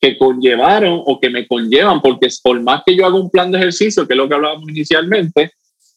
que 0.01 0.17
conllevaron 0.17 1.03
o 1.05 1.19
que 1.19 1.29
me 1.29 1.47
conllevan, 1.47 2.01
porque 2.01 2.27
por 2.43 2.59
más 2.61 2.81
que 2.83 2.95
yo 2.95 3.05
haga 3.05 3.15
un 3.15 3.29
plan 3.29 3.51
de 3.51 3.59
ejercicio, 3.59 4.07
que 4.07 4.13
es 4.13 4.17
lo 4.17 4.27
que 4.27 4.33
hablábamos 4.33 4.67
inicialmente, 4.67 5.51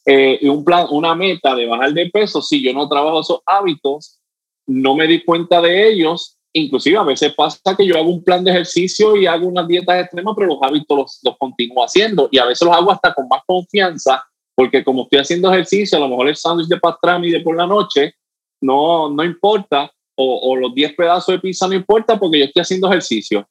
eh, 0.04 0.38
un 0.42 0.62
plan, 0.62 0.86
una 0.90 1.14
meta 1.14 1.54
de 1.54 1.64
bajar 1.64 1.94
de 1.94 2.10
peso, 2.10 2.42
si 2.42 2.62
yo 2.62 2.74
no 2.74 2.86
trabajo 2.86 3.20
esos 3.20 3.40
hábitos, 3.46 4.20
no 4.66 4.94
me 4.94 5.06
di 5.06 5.24
cuenta 5.24 5.62
de 5.62 5.88
ellos. 5.88 6.36
Inclusive 6.52 6.98
a 6.98 7.02
veces 7.02 7.34
pasa 7.34 7.74
que 7.76 7.86
yo 7.86 7.96
hago 7.96 8.10
un 8.10 8.22
plan 8.22 8.44
de 8.44 8.50
ejercicio 8.50 9.16
y 9.16 9.26
hago 9.26 9.48
unas 9.48 9.66
dietas 9.66 10.02
extremas, 10.02 10.34
pero 10.36 10.48
los 10.48 10.58
hábitos 10.62 10.98
los, 10.98 11.20
los 11.22 11.38
continúo 11.38 11.82
haciendo 11.82 12.28
y 12.30 12.38
a 12.38 12.44
veces 12.44 12.66
los 12.66 12.76
hago 12.76 12.92
hasta 12.92 13.14
con 13.14 13.26
más 13.26 13.40
confianza, 13.46 14.22
porque 14.54 14.84
como 14.84 15.04
estoy 15.04 15.20
haciendo 15.20 15.50
ejercicio, 15.50 15.96
a 15.96 16.00
lo 16.02 16.08
mejor 16.08 16.28
el 16.28 16.36
sándwich 16.36 16.68
de 16.68 16.78
pastrami 16.78 17.30
de 17.30 17.40
por 17.40 17.56
la 17.56 17.66
noche 17.66 18.14
no, 18.60 19.10
no 19.10 19.24
importa, 19.24 19.90
o, 20.16 20.50
o 20.50 20.56
los 20.56 20.74
10 20.74 20.94
pedazos 20.94 21.34
de 21.34 21.40
pizza 21.40 21.66
no 21.66 21.74
importa 21.74 22.18
porque 22.18 22.38
yo 22.38 22.44
estoy 22.44 22.60
haciendo 22.60 22.88
ejercicio. 22.88 23.48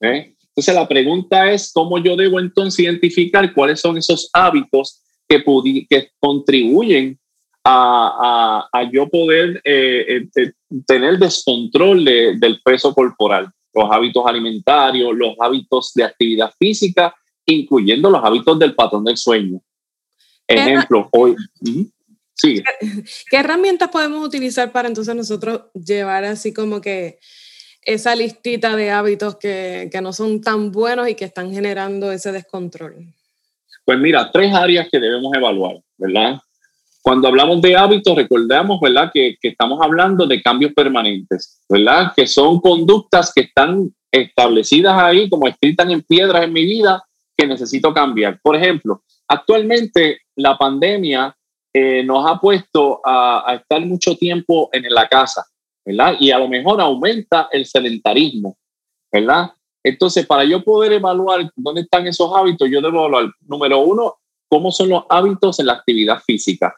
¿Eh? 0.00 0.34
Entonces 0.48 0.74
la 0.74 0.88
pregunta 0.88 1.50
es 1.50 1.72
cómo 1.72 1.98
yo 1.98 2.16
debo 2.16 2.40
entonces 2.40 2.80
identificar 2.80 3.52
cuáles 3.54 3.80
son 3.80 3.96
esos 3.96 4.28
hábitos 4.32 5.02
que, 5.28 5.42
que 5.88 6.10
contribuyen 6.18 7.18
a, 7.64 8.68
a, 8.72 8.90
yo 8.90 9.08
poder 9.08 9.60
eh, 9.64 10.26
eh, 10.34 10.52
tener 10.86 11.18
descontrol 11.18 12.04
del 12.04 12.60
peso 12.64 12.94
corporal, 12.94 13.50
los 13.74 13.90
hábitos 13.90 14.24
alimentarios, 14.26 15.14
los 15.14 15.34
hábitos 15.38 15.92
de 15.94 16.04
actividad 16.04 16.52
física, 16.58 17.14
incluyendo 17.46 18.10
los 18.10 18.24
hábitos 18.24 18.58
del 18.58 18.74
patrón 18.74 19.04
del 19.04 19.16
sueño. 19.16 19.60
Ejemplo, 20.46 21.08
hoy. 21.12 21.36
Sí. 22.34 22.62
¿Qué 23.30 23.36
herramientas 23.36 23.90
podemos 23.90 24.26
utilizar 24.26 24.72
para 24.72 24.88
entonces 24.88 25.14
nosotros 25.14 25.62
llevar 25.74 26.24
así 26.24 26.52
como 26.52 26.80
que 26.80 27.18
esa 27.82 28.14
listita 28.14 28.76
de 28.76 28.90
hábitos 28.90 29.36
que, 29.36 29.88
que, 29.90 30.00
no 30.00 30.12
son 30.12 30.40
tan 30.40 30.70
buenos 30.70 31.08
y 31.08 31.14
que 31.14 31.24
están 31.24 31.52
generando 31.52 32.12
ese 32.12 32.32
descontrol? 32.32 33.06
Pues 33.84 33.98
mira, 33.98 34.30
tres 34.30 34.54
áreas 34.54 34.88
que 34.90 35.00
debemos 35.00 35.32
evaluar, 35.34 35.80
¿verdad? 35.96 36.40
Cuando 37.02 37.28
hablamos 37.28 37.62
de 37.62 37.76
hábitos, 37.76 38.14
recordamos, 38.14 38.78
¿verdad? 38.80 39.10
Que, 39.12 39.36
que 39.40 39.48
estamos 39.48 39.80
hablando 39.82 40.26
de 40.26 40.42
cambios 40.42 40.72
permanentes, 40.74 41.60
¿verdad? 41.68 42.12
Que 42.14 42.26
son 42.26 42.60
conductas 42.60 43.32
que 43.34 43.42
están 43.42 43.90
establecidas 44.12 45.00
ahí, 45.00 45.28
como 45.28 45.48
escritas 45.48 45.88
en 45.88 46.02
piedras 46.02 46.44
en 46.44 46.52
mi 46.52 46.64
vida, 46.64 47.02
que 47.36 47.46
necesito 47.46 47.94
cambiar. 47.94 48.38
Por 48.42 48.54
ejemplo, 48.54 49.02
actualmente 49.26 50.20
la 50.36 50.58
pandemia 50.58 51.34
eh, 51.72 52.02
nos 52.02 52.30
ha 52.30 52.38
puesto 52.38 53.00
a, 53.04 53.50
a, 53.50 53.54
estar 53.54 53.80
mucho 53.86 54.16
tiempo 54.16 54.68
en 54.72 54.84
la 54.92 55.08
casa, 55.08 55.46
¿verdad? 55.90 56.16
Y 56.20 56.30
a 56.30 56.38
lo 56.38 56.48
mejor 56.48 56.80
aumenta 56.80 57.48
el 57.50 57.66
sedentarismo, 57.66 58.56
¿verdad? 59.12 59.52
Entonces, 59.82 60.24
para 60.24 60.44
yo 60.44 60.62
poder 60.62 60.92
evaluar 60.92 61.50
dónde 61.56 61.80
están 61.80 62.06
esos 62.06 62.30
hábitos, 62.34 62.68
yo 62.70 62.80
debo 62.80 63.06
evaluar, 63.06 63.32
número 63.40 63.80
uno, 63.80 64.16
cómo 64.48 64.70
son 64.70 64.90
los 64.90 65.04
hábitos 65.08 65.58
en 65.58 65.66
la 65.66 65.72
actividad 65.72 66.20
física, 66.20 66.74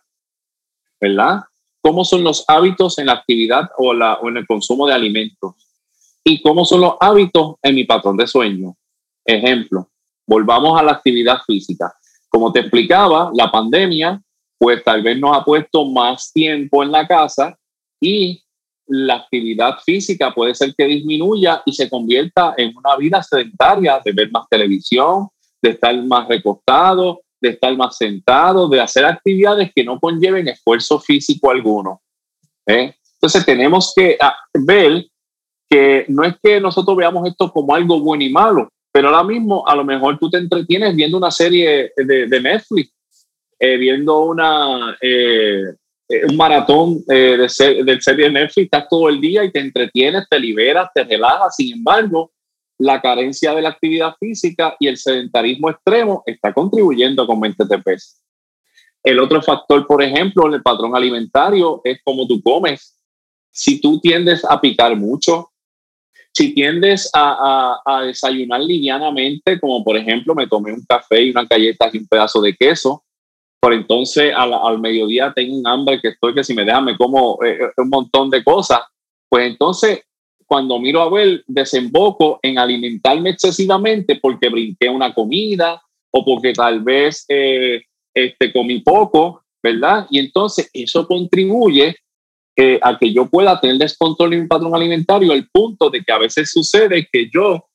¿verdad? 1.00 1.40
¿Cómo 1.82 2.04
son 2.04 2.24
los 2.24 2.44
hábitos 2.48 2.98
en 2.98 3.06
la 3.06 3.14
actividad 3.14 3.68
o, 3.76 3.92
la, 3.92 4.14
o 4.14 4.28
en 4.28 4.38
el 4.38 4.46
consumo 4.46 4.86
de 4.86 4.94
alimentos? 4.94 5.54
¿Y 6.24 6.40
cómo 6.40 6.64
son 6.64 6.80
los 6.80 6.94
hábitos 7.00 7.56
en 7.62 7.74
mi 7.74 7.84
patrón 7.84 8.16
de 8.16 8.26
sueño? 8.26 8.76
Ejemplo, 9.24 9.90
volvamos 10.26 10.80
a 10.80 10.82
la 10.82 10.92
actividad 10.92 11.38
física. 11.46 11.92
Como 12.28 12.50
te 12.52 12.60
explicaba, 12.60 13.30
la 13.34 13.50
pandemia, 13.50 14.22
pues 14.56 14.82
tal 14.84 15.02
vez 15.02 15.18
nos 15.18 15.36
ha 15.36 15.44
puesto 15.44 15.84
más 15.84 16.32
tiempo 16.32 16.82
en 16.82 16.92
la 16.92 17.06
casa 17.06 17.58
y 18.00 18.42
la 18.86 19.14
actividad 19.14 19.78
física 19.84 20.32
puede 20.34 20.54
ser 20.54 20.74
que 20.76 20.84
disminuya 20.84 21.62
y 21.64 21.72
se 21.72 21.88
convierta 21.88 22.54
en 22.56 22.76
una 22.76 22.96
vida 22.96 23.22
sedentaria, 23.22 24.00
de 24.04 24.12
ver 24.12 24.30
más 24.30 24.48
televisión, 24.48 25.28
de 25.60 25.70
estar 25.70 25.96
más 26.04 26.28
recostado, 26.28 27.20
de 27.40 27.50
estar 27.50 27.76
más 27.76 27.96
sentado, 27.96 28.68
de 28.68 28.80
hacer 28.80 29.04
actividades 29.04 29.70
que 29.74 29.84
no 29.84 29.98
conlleven 29.98 30.48
esfuerzo 30.48 31.00
físico 31.00 31.50
alguno. 31.50 32.00
¿eh? 32.66 32.94
Entonces 33.14 33.44
tenemos 33.44 33.92
que 33.94 34.16
ah, 34.20 34.36
ver 34.54 35.06
que 35.68 36.04
no 36.08 36.24
es 36.24 36.34
que 36.42 36.60
nosotros 36.60 36.96
veamos 36.96 37.26
esto 37.28 37.50
como 37.52 37.74
algo 37.74 38.00
bueno 38.00 38.22
y 38.22 38.30
malo, 38.30 38.68
pero 38.92 39.08
ahora 39.08 39.24
mismo 39.24 39.66
a 39.66 39.74
lo 39.74 39.84
mejor 39.84 40.18
tú 40.18 40.28
te 40.28 40.38
entretienes 40.38 40.94
viendo 40.94 41.16
una 41.16 41.30
serie 41.30 41.92
de, 41.96 42.26
de 42.26 42.40
Netflix, 42.40 42.92
eh, 43.58 43.76
viendo 43.76 44.24
una, 44.24 44.96
eh, 45.00 45.62
eh, 46.12 46.26
un 46.28 46.36
maratón 46.36 47.02
eh, 47.08 47.38
de, 47.38 48.14
de 48.14 48.30
Netflix, 48.30 48.64
estás 48.66 48.86
todo 48.90 49.08
el 49.08 49.18
día 49.18 49.42
y 49.44 49.50
te 49.50 49.60
entretienes, 49.60 50.26
te 50.28 50.38
liberas, 50.38 50.90
te 50.94 51.04
relajas. 51.04 51.56
Sin 51.56 51.72
embargo, 51.72 52.32
la 52.78 53.00
carencia 53.00 53.54
de 53.54 53.62
la 53.62 53.70
actividad 53.70 54.14
física 54.20 54.76
y 54.78 54.88
el 54.88 54.98
sedentarismo 54.98 55.70
extremo 55.70 56.22
está 56.26 56.52
contribuyendo 56.52 57.22
a 57.22 57.26
aumentar 57.26 57.66
de 57.66 57.78
peso. 57.78 58.16
El 59.02 59.20
otro 59.20 59.40
factor, 59.40 59.86
por 59.86 60.02
ejemplo, 60.02 60.46
en 60.46 60.54
el 60.54 60.62
patrón 60.62 60.94
alimentario 60.94 61.80
es 61.82 62.00
cómo 62.04 62.26
tú 62.26 62.42
comes. 62.42 63.00
Si 63.50 63.80
tú 63.80 63.98
tiendes 63.98 64.44
a 64.44 64.60
picar 64.60 64.94
mucho, 64.96 65.50
si 66.30 66.54
tiendes 66.54 67.10
a 67.14 68.02
desayunar 68.04 68.60
livianamente, 68.60 69.58
como 69.58 69.82
por 69.82 69.96
ejemplo 69.96 70.34
me 70.34 70.46
tomé 70.46 70.72
un 70.72 70.84
café 70.84 71.22
y 71.22 71.30
una 71.30 71.44
galleta 71.44 71.88
y 71.90 71.98
un 71.98 72.06
pedazo 72.06 72.42
de 72.42 72.54
queso, 72.54 73.02
por 73.62 73.72
entonces 73.72 74.32
al, 74.36 74.52
al, 74.54 74.80
mediodía 74.80 75.32
tengo 75.32 75.56
un 75.56 75.68
hambre 75.68 76.00
que 76.00 76.08
estoy 76.08 76.34
que 76.34 76.42
si 76.42 76.52
me 76.52 76.64
deja 76.64 76.80
me 76.80 76.96
como 76.96 77.38
eh, 77.44 77.58
eh, 77.60 77.68
un 77.76 77.90
montón 77.90 78.28
de 78.28 78.42
cosas, 78.42 78.80
pues 79.28 79.46
entonces 79.46 80.00
cuando 80.46 80.80
miro 80.80 81.00
a 81.00 81.08
ver 81.08 81.44
desemboco 81.46 82.40
en 82.42 82.58
alimentarme 82.58 83.30
excesivamente 83.30 84.18
porque 84.20 84.48
brinqué 84.48 84.88
una 84.88 85.14
comida 85.14 85.80
o 86.10 86.24
porque 86.24 86.52
tal 86.52 86.80
vez 86.80 87.24
eh, 87.28 87.82
este, 88.12 88.52
comí 88.52 88.80
poco, 88.80 89.44
¿verdad? 89.62 90.08
Y 90.10 90.18
entonces 90.18 90.68
eso 90.72 91.06
contribuye 91.06 91.94
a 92.82 92.98
que 92.98 93.12
yo 93.12 93.30
pueda 93.30 93.58
tener 93.58 93.78
descontrol 93.78 94.34
en 94.34 94.42
mi 94.42 94.46
patrón 94.46 94.74
alimentario, 94.74 95.32
el 95.32 95.48
punto 95.48 95.88
de 95.88 96.02
que 96.02 96.12
a 96.12 96.18
veces 96.18 96.50
sucede 96.50 97.08
que 97.10 97.30
yo 97.32 97.68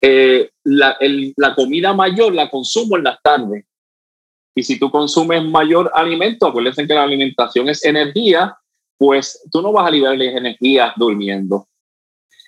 la, 0.00 0.96
la 1.36 1.54
comida 1.54 1.92
mayor 1.92 2.32
la 2.34 2.50
consumo 2.50 2.96
en 2.96 3.04
las 3.04 3.20
tardes 3.22 3.66
y 4.54 4.62
si 4.62 4.78
tú 4.78 4.90
consumes 4.90 5.44
mayor 5.44 5.90
alimento, 5.94 6.46
acuérdense 6.46 6.86
que 6.86 6.94
la 6.94 7.02
alimentación 7.02 7.68
es 7.68 7.84
energía, 7.84 8.56
pues 8.96 9.42
tú 9.50 9.60
no 9.60 9.72
vas 9.72 9.86
a 9.86 9.90
liberar 9.90 10.20
energía 10.20 10.92
durmiendo. 10.96 11.66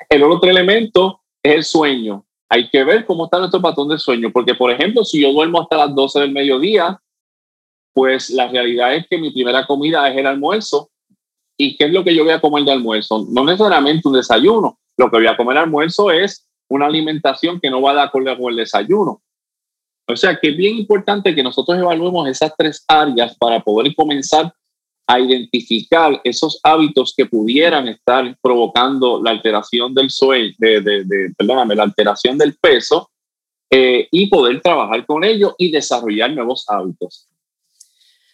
El 0.08 0.22
otro 0.22 0.48
elemento 0.48 1.20
es 1.42 1.54
el 1.54 1.64
sueño. 1.64 2.24
Hay 2.48 2.70
que 2.70 2.84
ver 2.84 3.04
cómo 3.04 3.24
está 3.24 3.38
nuestro 3.38 3.60
patrón 3.60 3.88
de 3.88 3.98
sueño, 3.98 4.30
porque 4.32 4.54
por 4.54 4.70
ejemplo, 4.70 5.04
si 5.04 5.20
yo 5.20 5.32
duermo 5.32 5.60
hasta 5.60 5.76
las 5.76 5.94
12 5.94 6.20
del 6.20 6.32
mediodía, 6.32 7.00
pues 7.92 8.30
la 8.30 8.46
realidad 8.46 8.94
es 8.94 9.06
que 9.08 9.18
mi 9.18 9.30
primera 9.30 9.66
comida 9.66 10.08
es 10.08 10.16
el 10.16 10.26
almuerzo. 10.26 10.90
¿Y 11.58 11.76
qué 11.76 11.86
es 11.86 11.92
lo 11.92 12.04
que 12.04 12.14
yo 12.14 12.22
voy 12.22 12.34
a 12.34 12.40
comer 12.40 12.64
de 12.64 12.72
almuerzo? 12.72 13.26
No 13.30 13.44
necesariamente 13.44 14.06
un 14.06 14.14
desayuno. 14.14 14.78
Lo 14.96 15.10
que 15.10 15.16
voy 15.16 15.26
a 15.26 15.36
comer 15.36 15.54
de 15.54 15.62
almuerzo 15.62 16.10
es 16.10 16.46
una 16.68 16.86
alimentación 16.86 17.58
que 17.58 17.70
no 17.70 17.80
va 17.80 17.92
a 17.92 17.94
dar 17.94 18.10
con 18.10 18.26
el 18.28 18.56
desayuno. 18.56 19.22
O 20.08 20.16
sea 20.16 20.38
que 20.40 20.50
es 20.50 20.56
bien 20.56 20.76
importante 20.76 21.34
que 21.34 21.42
nosotros 21.42 21.78
evaluemos 21.78 22.28
esas 22.28 22.52
tres 22.56 22.84
áreas 22.86 23.36
para 23.36 23.60
poder 23.60 23.94
comenzar 23.94 24.52
a 25.08 25.20
identificar 25.20 26.20
esos 26.24 26.58
hábitos 26.62 27.14
que 27.16 27.26
pudieran 27.26 27.88
estar 27.88 28.36
provocando 28.42 29.22
la 29.22 29.30
alteración 29.30 29.94
del 29.94 30.10
sueño, 30.10 30.52
de, 30.58 30.80
de, 30.80 31.04
de, 31.04 31.34
la 31.44 31.82
alteración 31.82 32.36
del 32.36 32.56
peso 32.56 33.10
eh, 33.70 34.08
y 34.10 34.28
poder 34.28 34.60
trabajar 34.60 35.06
con 35.06 35.24
ellos 35.24 35.54
y 35.58 35.70
desarrollar 35.70 36.32
nuevos 36.32 36.64
hábitos. 36.68 37.28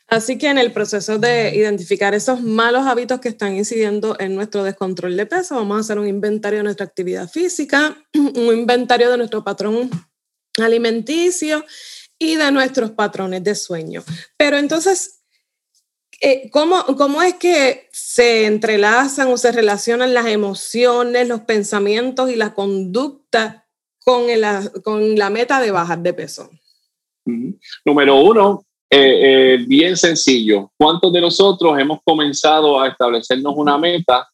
Así 0.09 0.37
que 0.37 0.49
en 0.49 0.59
el 0.59 0.73
proceso 0.73 1.19
de 1.19 1.57
identificar 1.57 2.13
esos 2.15 2.43
malos 2.43 2.87
hábitos 2.87 3.21
que 3.21 3.31
están 3.31 3.57
incidiendo 3.57 4.15
en 4.19 4.35
nuestro 4.35 4.63
descontrol 4.63 5.17
de 5.17 5.25
peso, 5.25 5.55
vamos 5.55 5.77
a 5.77 5.81
hacer 5.81 5.99
un 5.99 6.07
inventario 6.07 6.59
de 6.59 6.65
nuestra 6.65 6.85
actividad 6.85 7.31
física, 7.31 7.97
un 8.15 8.55
inventario 8.55 9.11
de 9.11 9.17
nuestro 9.17 9.43
patrón 9.43 9.91
alimenticio 10.61 11.65
y 12.19 12.37
de 12.37 12.53
nuestros 12.53 12.93
patrones 12.93 13.43
de 13.43 13.55
sueño. 13.55 14.03
Pero 14.37 14.57
entonces, 14.57 15.23
eh, 16.21 16.51
¿cómo, 16.51 16.85
¿cómo 16.97 17.23
es 17.23 17.35
que 17.35 17.89
se 17.93 18.47
entrelazan 18.47 19.29
o 19.29 19.37
se 19.37 19.51
relacionan 19.51 20.15
las 20.15 20.27
emociones, 20.27 21.27
los 21.27 21.41
pensamientos 21.41 22.31
y 22.31 22.37
la 22.37 22.55
conducta 22.55 23.67
con, 24.05 24.31
el, 24.31 24.45
con 24.85 25.17
la 25.17 25.31
meta 25.31 25.61
de 25.61 25.71
bajar 25.71 25.99
de 26.01 26.15
peso? 26.15 26.51
Número 27.85 28.21
uno, 28.21 28.65
eh, 28.89 29.55
eh, 29.55 29.65
bien 29.67 29.97
sencillo. 29.97 30.71
¿Cuántos 30.77 31.13
de 31.13 31.21
nosotros 31.21 31.79
hemos 31.79 32.01
comenzado 32.05 32.81
a 32.81 32.89
establecernos 32.89 33.55
una 33.57 33.79
meta 33.79 34.29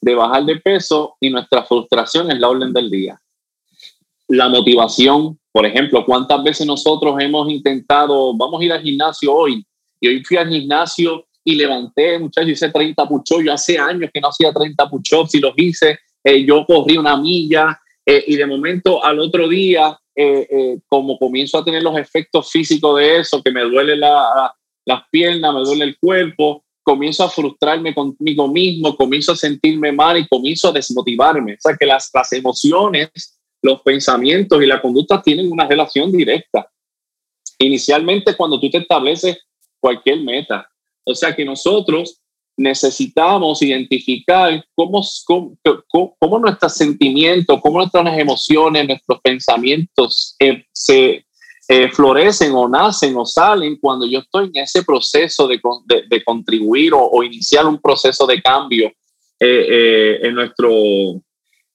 de 0.00 0.14
bajar 0.14 0.44
de 0.44 0.56
peso 0.56 1.16
y 1.18 1.30
nuestra 1.30 1.64
frustración 1.64 2.30
es 2.30 2.38
la 2.38 2.48
orden 2.48 2.72
del 2.72 2.90
día? 2.90 3.20
La 4.28 4.48
motivación 4.48 5.38
por 5.52 5.66
ejemplo, 5.66 6.04
¿cuántas 6.04 6.42
veces 6.42 6.66
nosotros 6.66 7.14
hemos 7.20 7.48
intentado, 7.50 8.34
vamos 8.34 8.60
a 8.60 8.64
ir 8.64 8.72
al 8.72 8.82
gimnasio 8.82 9.32
hoy? 9.34 9.64
Y 10.00 10.08
hoy 10.08 10.24
fui 10.24 10.36
al 10.36 10.48
gimnasio 10.48 11.26
y 11.44 11.54
levanté, 11.54 12.18
muchachos, 12.18 12.50
hice 12.50 12.70
30 12.70 13.06
push 13.06 13.42
Yo 13.44 13.52
hace 13.52 13.78
años 13.78 14.10
que 14.12 14.20
no 14.20 14.28
hacía 14.28 14.52
30 14.52 14.88
push-ups 14.88 15.34
y 15.34 15.40
los 15.40 15.52
hice 15.56 15.98
yo 16.46 16.64
corrí 16.66 16.96
una 16.96 17.16
milla 17.16 17.78
y 18.04 18.36
de 18.36 18.46
momento 18.46 19.04
al 19.04 19.18
otro 19.20 19.48
día, 19.48 19.96
como 20.88 21.18
comienzo 21.18 21.58
a 21.58 21.64
tener 21.64 21.82
los 21.82 21.96
efectos 21.96 22.50
físicos 22.50 22.98
de 22.98 23.18
eso, 23.18 23.42
que 23.42 23.50
me 23.50 23.62
duele 23.62 23.96
la, 23.96 24.52
las 24.84 25.02
piernas, 25.10 25.54
me 25.54 25.60
duele 25.60 25.84
el 25.84 25.98
cuerpo, 25.98 26.64
comienzo 26.82 27.24
a 27.24 27.30
frustrarme 27.30 27.94
conmigo 27.94 28.48
mismo, 28.48 28.96
comienzo 28.96 29.32
a 29.32 29.36
sentirme 29.36 29.92
mal 29.92 30.18
y 30.18 30.26
comienzo 30.26 30.68
a 30.68 30.72
desmotivarme. 30.72 31.54
O 31.54 31.60
sea 31.60 31.76
que 31.76 31.86
las 31.86 32.10
emociones, 32.32 33.40
los 33.62 33.80
pensamientos 33.82 34.62
y 34.62 34.66
la 34.66 34.82
conducta 34.82 35.22
tienen 35.22 35.50
una 35.50 35.66
relación 35.66 36.10
directa. 36.12 36.68
Inicialmente 37.58 38.36
cuando 38.36 38.58
tú 38.58 38.68
te 38.68 38.78
estableces 38.78 39.38
cualquier 39.80 40.20
meta. 40.20 40.68
O 41.04 41.14
sea 41.14 41.34
que 41.34 41.44
nosotros 41.44 42.20
necesitamos 42.56 43.62
identificar 43.62 44.64
cómo, 44.74 45.02
cómo, 45.24 45.56
cómo 46.18 46.38
nuestros 46.38 46.74
sentimientos, 46.74 47.60
cómo 47.60 47.78
nuestras 47.78 48.18
emociones, 48.18 48.86
nuestros 48.86 49.20
pensamientos 49.20 50.36
eh, 50.38 50.64
se 50.72 51.24
eh, 51.68 51.88
florecen 51.90 52.52
o 52.52 52.68
nacen 52.68 53.16
o 53.16 53.24
salen 53.24 53.76
cuando 53.80 54.06
yo 54.06 54.18
estoy 54.20 54.50
en 54.52 54.62
ese 54.62 54.82
proceso 54.82 55.48
de, 55.48 55.60
contribuir 56.24 56.92
o, 56.94 57.22
iniciar 57.22 57.66
un 57.66 57.80
proceso 57.80 58.26
de 58.26 58.42
cambio 58.42 58.92
eh, 59.40 60.18
en, 60.22 60.34
nuestro, 60.34 60.68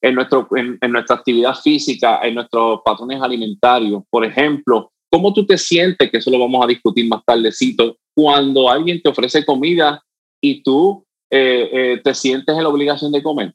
en, 0.01 0.15
nuestro, 0.15 0.47
en, 0.55 0.79
nuestra 0.91 1.17
actividad 1.17 1.55
física, 1.55 2.19
en 2.23 2.35
nuestros 2.35 2.81
patrones 2.83 3.21
alimentarios. 3.21 4.03
Por 4.09 4.25
ejemplo, 4.25 4.91
¿cómo 5.09 5.33
tú 5.33 5.45
te 5.45 5.57
sientes? 5.57 6.09
Que 6.09 6.17
eso 6.17 6.31
lo 6.31 6.39
vamos 6.39 6.63
a 6.63 6.67
discutir 6.67 7.07
más 7.07 7.21
tardecito. 7.25 7.97
Cuando 8.15 8.69
alguien 8.69 9.01
te 9.01 9.09
ofrece 9.09 9.45
comida 9.45 10.03
y 10.41 10.61
tú 10.63 11.03
te 11.29 12.13
sientes 12.13 12.55
en 12.55 12.63
la 12.63 12.69
obligación 12.69 13.11
de 13.11 13.23
comer. 13.23 13.53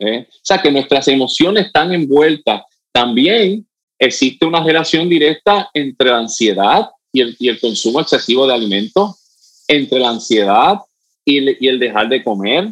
O 0.00 0.26
sea, 0.42 0.58
que 0.58 0.70
nuestras 0.70 1.08
emociones 1.08 1.66
están 1.66 1.92
envueltas. 1.92 2.62
También 2.92 3.66
existe 3.98 4.46
una 4.46 4.62
relación 4.62 5.08
directa 5.08 5.70
entre 5.74 6.10
la 6.10 6.18
ansiedad 6.18 6.88
y 7.12 7.20
el, 7.20 7.36
y 7.38 7.48
el 7.48 7.58
consumo 7.60 8.00
excesivo 8.00 8.46
de 8.46 8.54
alimentos, 8.54 9.64
entre 9.66 9.98
la 9.98 10.10
ansiedad 10.10 10.78
y 11.24 11.38
el, 11.38 11.56
y 11.60 11.68
el 11.68 11.78
dejar 11.78 12.08
de 12.08 12.22
comer, 12.22 12.68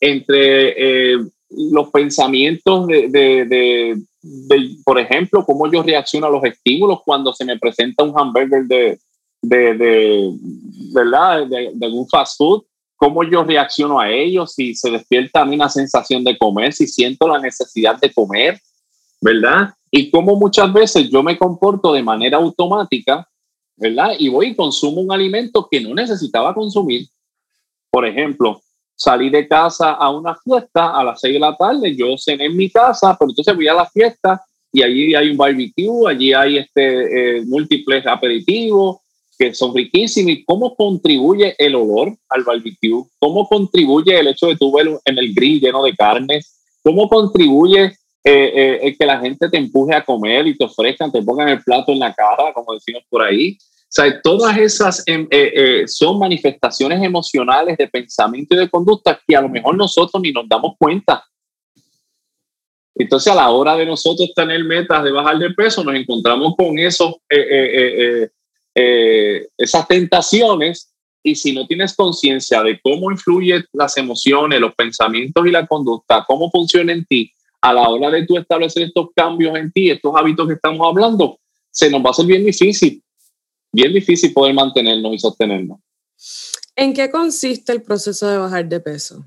entre 0.00 1.12
eh, 1.12 1.18
los 1.50 1.90
pensamientos 1.90 2.86
de, 2.86 3.08
de, 3.08 3.44
de, 3.44 4.76
por 4.84 4.98
ejemplo, 4.98 5.44
cómo 5.44 5.70
yo 5.70 5.82
reacciono 5.82 6.26
a 6.26 6.30
los 6.30 6.44
estímulos 6.44 7.00
cuando 7.04 7.32
se 7.32 7.44
me 7.44 7.58
presenta 7.58 8.04
un 8.04 8.18
hamburger 8.18 8.64
de, 8.64 8.98
de, 9.42 10.32
¿verdad? 10.92 11.46
de, 11.46 11.72
algún 11.82 12.08
fast 12.08 12.36
food, 12.38 12.62
cómo 12.96 13.24
yo 13.24 13.42
reacciono 13.42 13.98
a 13.98 14.10
ellos, 14.10 14.54
si 14.54 14.74
se 14.74 14.90
despierta 14.90 15.40
a 15.40 15.44
mí 15.44 15.56
una 15.56 15.68
sensación 15.68 16.22
de 16.22 16.36
comer, 16.38 16.72
si 16.72 16.86
siento 16.86 17.26
la 17.26 17.38
necesidad 17.38 17.98
de 17.98 18.12
comer, 18.12 18.60
¿verdad? 19.20 19.74
Y 19.90 20.10
como 20.10 20.36
muchas 20.36 20.72
veces 20.72 21.10
yo 21.10 21.22
me 21.22 21.38
comporto 21.38 21.92
de 21.92 22.02
manera 22.02 22.36
automática, 22.36 23.26
¿verdad? 23.76 24.12
Y 24.18 24.28
voy 24.28 24.48
y 24.48 24.54
consumo 24.54 25.00
un 25.00 25.12
alimento 25.12 25.66
que 25.70 25.80
no 25.80 25.94
necesitaba 25.94 26.54
consumir. 26.54 27.08
Por 27.90 28.06
ejemplo, 28.06 28.60
salí 29.00 29.30
de 29.30 29.48
casa 29.48 29.92
a 29.92 30.10
una 30.10 30.36
fiesta 30.36 30.94
a 30.94 31.02
las 31.02 31.20
seis 31.20 31.32
de 31.32 31.40
la 31.40 31.56
tarde, 31.56 31.96
yo 31.96 32.18
cené 32.18 32.44
en 32.44 32.56
mi 32.56 32.68
casa, 32.68 33.16
pero 33.18 33.30
entonces 33.30 33.56
voy 33.56 33.66
a 33.66 33.72
la 33.72 33.86
fiesta 33.86 34.42
y 34.70 34.82
allí 34.82 35.14
hay 35.14 35.30
un 35.30 35.38
barbecue, 35.38 36.06
allí 36.06 36.34
hay 36.34 36.58
este 36.58 37.38
eh, 37.38 37.42
múltiples 37.46 38.06
aperitivos 38.06 38.98
que 39.38 39.54
son 39.54 39.74
riquísimos. 39.74 40.32
¿Y 40.32 40.44
cómo 40.44 40.76
contribuye 40.76 41.54
el 41.56 41.76
olor 41.76 42.14
al 42.28 42.44
barbecue? 42.44 43.04
¿Cómo 43.18 43.48
contribuye 43.48 44.18
el 44.18 44.28
hecho 44.28 44.48
de 44.48 44.56
tu 44.56 44.70
ver 44.70 44.86
en 45.06 45.18
el 45.18 45.32
grill 45.34 45.62
lleno 45.62 45.82
de 45.82 45.96
carnes? 45.96 46.60
¿Cómo 46.82 47.08
contribuye 47.08 47.96
eh, 48.22 48.80
eh 48.82 48.96
que 48.98 49.06
la 49.06 49.18
gente 49.18 49.48
te 49.48 49.56
empuje 49.56 49.94
a 49.94 50.04
comer 50.04 50.46
y 50.46 50.58
te 50.58 50.66
ofrezcan, 50.66 51.10
te 51.10 51.22
pongan 51.22 51.48
el 51.48 51.62
plato 51.62 51.90
en 51.90 52.00
la 52.00 52.12
cara, 52.12 52.52
como 52.52 52.74
decimos 52.74 53.02
por 53.08 53.22
ahí. 53.22 53.56
Sea, 53.92 54.22
todas 54.22 54.56
esas 54.56 55.02
em, 55.06 55.26
eh, 55.30 55.52
eh, 55.82 55.88
son 55.88 56.16
manifestaciones 56.18 57.02
emocionales 57.02 57.76
de 57.76 57.88
pensamiento 57.88 58.54
y 58.54 58.58
de 58.58 58.70
conducta 58.70 59.20
que 59.26 59.34
a 59.34 59.40
lo 59.40 59.48
mejor 59.48 59.76
nosotros 59.76 60.22
ni 60.22 60.30
nos 60.30 60.48
damos 60.48 60.76
cuenta. 60.78 61.24
Entonces, 62.94 63.32
a 63.32 63.36
la 63.36 63.50
hora 63.50 63.74
de 63.76 63.86
nosotros 63.86 64.32
tener 64.32 64.62
metas 64.62 65.02
de 65.02 65.10
bajar 65.10 65.38
de 65.38 65.50
peso, 65.50 65.82
nos 65.82 65.96
encontramos 65.96 66.54
con 66.56 66.78
esos, 66.78 67.14
esas 69.56 69.88
tentaciones 69.88 70.94
y 71.22 71.34
si 71.34 71.52
no 71.52 71.66
tienes 71.66 71.94
conciencia 71.94 72.62
de 72.62 72.80
cómo 72.80 73.10
influyen 73.10 73.64
las 73.72 73.96
emociones, 73.96 74.60
los 74.60 74.74
pensamientos 74.74 75.44
y 75.46 75.50
la 75.50 75.66
conducta, 75.66 76.24
cómo 76.26 76.50
funciona 76.50 76.92
en 76.92 77.04
ti, 77.04 77.32
a 77.60 77.72
la 77.72 77.88
hora 77.88 78.10
de 78.10 78.24
tú 78.24 78.38
establecer 78.38 78.84
estos 78.84 79.08
cambios 79.14 79.56
en 79.56 79.72
ti, 79.72 79.90
estos 79.90 80.14
hábitos 80.16 80.46
que 80.46 80.54
estamos 80.54 80.86
hablando, 80.86 81.38
se 81.70 81.90
nos 81.90 82.04
va 82.04 82.10
a 82.10 82.14
ser 82.14 82.26
bien 82.26 82.44
difícil, 82.44 83.02
bien 83.72 83.92
difícil 83.92 84.32
poder 84.32 84.54
mantenernos 84.54 85.14
y 85.14 85.18
sostenernos. 85.18 85.78
¿En 86.76 86.94
qué 86.94 87.10
consiste 87.10 87.72
el 87.72 87.82
proceso 87.82 88.28
de 88.28 88.38
bajar 88.38 88.68
de 88.68 88.80
peso? 88.80 89.24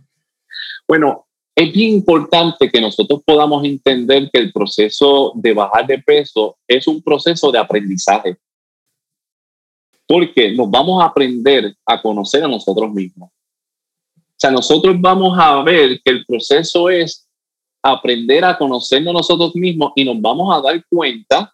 Bueno, 0.88 1.28
es 1.56 1.72
bien 1.72 1.92
importante 1.92 2.70
que 2.70 2.82
nosotros 2.82 3.22
podamos 3.26 3.64
entender 3.64 4.30
que 4.32 4.40
el 4.40 4.52
proceso 4.52 5.34
de 5.36 5.54
bajar 5.54 5.86
de 5.86 6.00
peso 6.00 6.58
es 6.68 6.88
un 6.88 7.02
proceso 7.02 7.52
de 7.52 7.60
aprendizaje. 7.60 8.38
Porque 10.08 10.52
nos 10.52 10.70
vamos 10.70 11.02
a 11.02 11.06
aprender 11.06 11.76
a 11.86 12.02
conocer 12.02 12.44
a 12.44 12.48
nosotros 12.48 12.92
mismos. 12.92 13.30
O 14.18 14.36
sea, 14.36 14.52
nosotros 14.52 15.00
vamos 15.00 15.38
a 15.40 15.62
ver 15.62 16.02
que 16.04 16.12
el 16.12 16.26
proceso 16.26 16.90
es 16.90 17.28
aprender 17.82 18.44
a 18.44 18.58
conocernos 18.58 19.14
nosotros 19.14 19.56
mismos 19.56 19.92
y 19.96 20.04
nos 20.06 20.20
vamos 20.20 20.56
a 20.56 20.62
dar 20.62 20.84
cuenta 20.90 21.53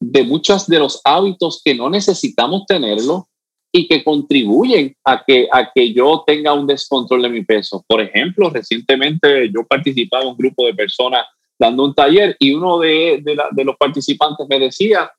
de 0.00 0.24
muchos 0.24 0.66
de 0.66 0.78
los 0.78 1.00
hábitos 1.04 1.60
que 1.62 1.74
no 1.74 1.90
necesitamos 1.90 2.64
tenerlo 2.66 3.28
y 3.72 3.86
que 3.86 4.02
contribuyen 4.02 4.96
a 5.04 5.22
que, 5.24 5.46
a 5.52 5.70
que 5.72 5.92
yo 5.92 6.24
tenga 6.26 6.52
un 6.52 6.66
descontrol 6.66 7.22
de 7.22 7.28
mi 7.28 7.44
peso. 7.44 7.84
Por 7.86 8.00
ejemplo, 8.00 8.50
recientemente 8.50 9.50
yo 9.54 9.64
participaba 9.66 10.24
en 10.24 10.30
un 10.30 10.36
grupo 10.36 10.66
de 10.66 10.74
personas 10.74 11.24
dando 11.58 11.84
un 11.84 11.94
taller 11.94 12.36
y 12.38 12.52
uno 12.52 12.78
de, 12.78 13.22
de, 13.22 13.64
los 13.64 13.76
participantes 13.76 14.46
me 14.48 14.58
decía, 14.58 15.12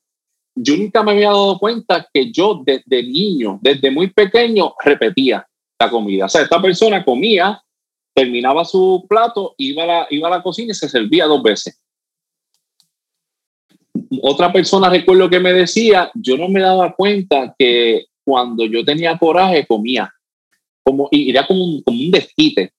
yo 0.54 0.76
nunca 0.76 1.02
me 1.02 1.12
había 1.12 1.28
dado 1.28 1.58
cuenta 1.58 2.06
que 2.12 2.30
yo 2.32 2.60
desde 2.66 3.02
niño, 3.04 3.58
desde 3.62 3.90
muy 3.90 4.08
pequeño, 4.10 4.74
repetía 4.84 5.46
la 5.80 5.88
comida. 5.88 6.26
O 6.26 6.28
sea, 6.28 6.42
esta 6.42 6.60
persona 6.60 7.04
comía 7.04 7.62
terminaba 8.14 8.64
su 8.64 9.06
plato, 9.08 9.54
iba 9.58 9.84
a 9.84 9.86
la, 9.86 10.06
iba 10.10 10.28
a 10.28 10.32
la 10.32 10.42
cocina 10.42 10.72
y 10.72 10.74
se 10.74 10.88
servía 10.88 11.26
dos 11.26 11.42
veces. 11.42 11.81
Otra 14.20 14.52
persona 14.52 14.90
recuerdo 14.90 15.30
que 15.30 15.40
me 15.40 15.52
decía, 15.52 16.10
yo 16.14 16.36
no 16.36 16.48
me 16.48 16.60
daba 16.60 16.92
cuenta 16.94 17.54
que 17.58 18.06
cuando 18.24 18.66
yo 18.66 18.84
tenía 18.84 19.18
coraje 19.18 19.66
comía, 19.66 20.12
como, 20.84 21.08
y 21.10 21.30
era 21.30 21.46
como 21.46 21.64
un, 21.64 21.82
como 21.82 21.98
un 21.98 22.10
desquite. 22.10 22.72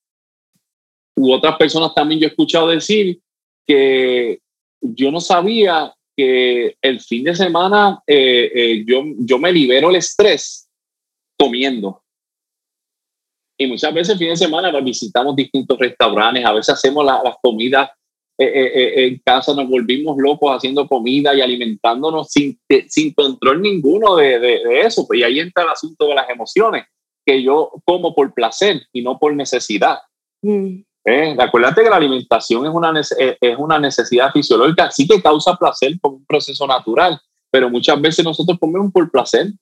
U 1.16 1.32
otras 1.32 1.56
personas 1.56 1.94
también 1.94 2.20
yo 2.20 2.26
he 2.26 2.30
escuchado 2.30 2.68
decir 2.68 3.20
que 3.66 4.40
yo 4.80 5.10
no 5.10 5.20
sabía 5.20 5.94
que 6.16 6.76
el 6.80 7.00
fin 7.00 7.24
de 7.24 7.34
semana 7.34 8.00
eh, 8.06 8.50
eh, 8.54 8.84
yo, 8.86 9.02
yo 9.18 9.38
me 9.38 9.52
libero 9.52 9.90
el 9.90 9.96
estrés 9.96 10.68
comiendo. 11.38 12.02
Y 13.58 13.66
muchas 13.66 13.94
veces 13.94 14.12
el 14.12 14.18
fin 14.18 14.28
de 14.30 14.36
semana 14.36 14.70
visitamos 14.80 15.34
distintos 15.36 15.78
restaurantes, 15.78 16.44
a 16.44 16.52
veces 16.52 16.74
hacemos 16.74 17.04
las 17.04 17.36
comidas 17.40 17.90
eh, 18.36 18.46
eh, 18.46 18.72
eh, 18.74 19.06
en 19.06 19.22
casa, 19.24 19.54
nos 19.54 19.68
volvimos 19.68 20.16
locos 20.18 20.50
haciendo 20.56 20.88
comida 20.88 21.32
y 21.36 21.40
alimentándonos 21.40 22.32
sin, 22.32 22.58
sin 22.88 23.14
control 23.14 23.62
ninguno 23.62 24.16
de, 24.16 24.40
de, 24.40 24.80
eso. 24.80 25.06
Y 25.12 25.22
ahí 25.22 25.38
entra 25.38 25.62
el 25.62 25.70
asunto 25.70 26.08
de 26.08 26.16
las 26.16 26.28
emociones, 26.28 26.84
que 27.24 27.40
yo 27.40 27.70
como 27.84 28.12
por 28.12 28.34
placer 28.34 28.82
y 28.92 29.02
no 29.02 29.20
por 29.20 29.34
necesidad. 29.36 29.98
Mm. 30.42 30.80
acuérdate 31.38 31.84
que 31.84 31.90
la 31.90 31.96
alimentación 31.96 32.66
es 32.66 32.72
una, 32.74 32.92
es 33.00 33.56
una 33.56 33.78
necesidad 33.78 34.32
fisiológica, 34.32 34.90
sí 34.90 35.06
que 35.06 35.22
causa 35.22 35.56
placer 35.56 35.92
como 36.00 36.16
un 36.16 36.26
proceso 36.26 36.66
natural, 36.66 37.18
pero 37.50 37.70
muchas 37.70 38.00
veces 38.00 38.24
nosotros 38.24 38.58
comemos 38.58 38.92
por 38.92 39.10
placer 39.10 39.52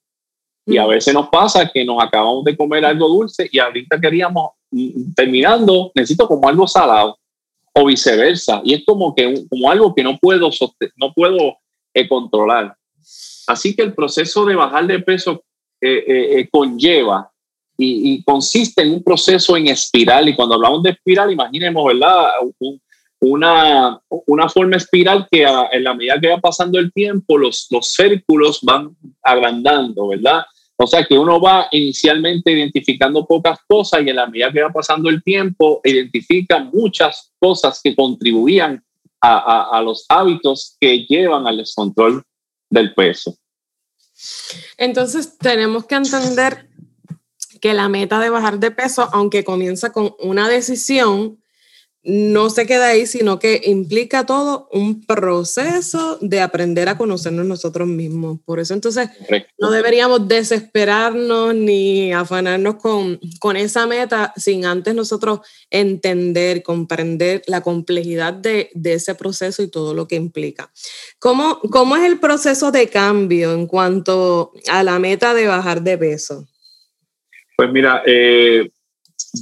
y 0.65 0.79
a 0.79 0.87
veces 0.87 1.13
nos 1.13 1.29
pasa 1.29 1.71
que 1.73 1.85
nos 1.85 2.03
acabamos 2.03 2.43
de 2.45 2.57
comer 2.57 2.85
algo 2.87 3.07
dulce 3.07 3.49
y 3.53 3.59
ahorita 3.59 4.01
queríamos, 4.01 4.53
mm, 4.71 5.13
terminando, 5.15 5.93
necesito 5.95 6.27
como 6.27 6.49
algo 6.49 6.67
salado 6.67 7.19
o 7.73 7.87
viceversa. 7.87 8.61
Y 8.65 8.75
es 8.75 8.85
como 8.85 9.15
que 9.15 9.45
como 9.49 9.71
algo 9.71 9.95
que 9.95 10.03
no 10.03 10.19
puedo, 10.19 10.51
no 10.97 11.13
puedo 11.13 11.57
eh, 11.95 12.09
controlar. 12.09 12.75
Así 13.47 13.75
que 13.75 13.83
el 13.83 13.95
proceso 13.95 14.45
de 14.45 14.55
bajar 14.55 14.87
de 14.87 15.01
peso 15.01 15.43
eh, 15.81 16.05
eh, 16.07 16.49
conlleva 16.51 17.29
y, 17.77 18.23
consiste 18.23 18.83
en 18.83 18.93
un 18.93 19.03
proceso 19.03 19.57
en 19.57 19.69
espiral. 19.69 20.29
Y 20.29 20.37
cuando 20.37 20.55
hablamos 20.55 20.83
de 20.83 20.91
espiral, 20.91 21.33
imaginemos, 21.33 21.85
¿verdad? 21.85 22.29
una, 23.19 24.01
una 24.27 24.49
forma 24.49 24.77
espiral 24.77 25.27
que 25.31 25.43
en 25.43 25.85
la 25.85 25.95
medida 25.95 26.21
que 26.21 26.29
va 26.29 26.39
pasando 26.39 26.79
el 26.79 26.93
tiempo, 26.93 27.37
los, 27.37 27.67
los 27.71 27.93
círculos 27.93 28.61
van 28.63 28.97
agrandando, 29.23 30.09
¿verdad? 30.09 30.45
O 30.77 30.87
sea 30.87 31.05
que 31.05 31.19
uno 31.19 31.41
va 31.41 31.69
inicialmente 31.71 32.51
identificando 32.51 33.27
pocas 33.27 33.59
cosas 33.67 34.03
y 34.03 34.11
en 34.11 34.17
la 34.17 34.27
medida 34.27 34.53
que 34.53 34.63
va 34.63 34.71
pasando 34.71 35.09
el 35.11 35.23
tiempo, 35.23 35.81
identifica 35.85 36.59
muchas 36.59 37.33
cosas 37.39 37.81
que 37.83 37.95
contribuían 37.95 38.83
a, 39.21 39.79
a 39.79 39.83
los 39.83 40.05
hábitos 40.09 40.77
que 40.81 41.07
llevan 41.07 41.47
al 41.47 41.59
descontrol 41.59 42.23
del 42.69 42.95
peso. 42.95 43.37
Entonces 44.77 45.39
tenemos 45.39 45.85
que 45.87 45.95
entender 45.95 46.69
que 47.61 47.75
la 47.75 47.89
meta 47.89 48.19
de 48.19 48.31
bajar 48.31 48.59
de 48.59 48.71
peso, 48.73 49.09
aunque 49.13 49.45
comienza 49.45 49.93
con 49.93 50.15
una 50.19 50.49
decisión, 50.49 51.42
no 52.05 52.51
se 52.51 52.67
queda 52.67 52.89
ahí, 52.89 53.07
sino 53.07 53.39
que 53.39 53.61
implica 53.65 54.27
todo 54.27 54.69
un 54.73 55.05
proceso 55.05 56.19
de 56.21 56.41
aprender 56.41 56.89
a 56.89 56.99
conocernos 56.99 57.47
nosotros 57.47 57.87
mismos. 57.87 58.41
Por 58.45 58.59
eso 58.59 58.75
entonces 58.75 59.09
no 59.59 59.71
deberíamos 59.71 60.27
desesperarnos 60.27 61.55
ni 61.55 62.13
afanarnos 62.13 62.77
con, 62.77 63.21
con 63.39 63.57
esa 63.57 63.87
meta 63.87 64.33
sin 64.37 64.65
antes 64.65 64.95
nosotros 64.95 65.41
entender, 65.71 66.63
comprender 66.65 67.43
la 67.47 67.61
complejidad 67.61 68.33
de, 68.33 68.71
de 68.75 68.95
ese 68.95 69.15
proceso 69.15 69.63
y 69.63 69.71
todo 69.71 69.95
lo 69.95 70.09
que 70.09 70.17
implica. 70.17 70.73
¿Cómo, 71.21 71.61
¿Cómo 71.71 71.97
es 71.97 72.03
el 72.03 72.19
proceso 72.19 72.73
de 72.73 72.89
cambio 72.89 73.53
en 73.53 73.67
cuanto 73.69 74.53
a 74.69 74.83
la 74.83 74.99
meta 74.99 75.35
de 75.35 75.47
bajar 75.47 75.83
de 75.83 75.99
peso? 75.99 76.49
Pues 77.57 77.71
mira, 77.71 78.03
eh, 78.07 78.71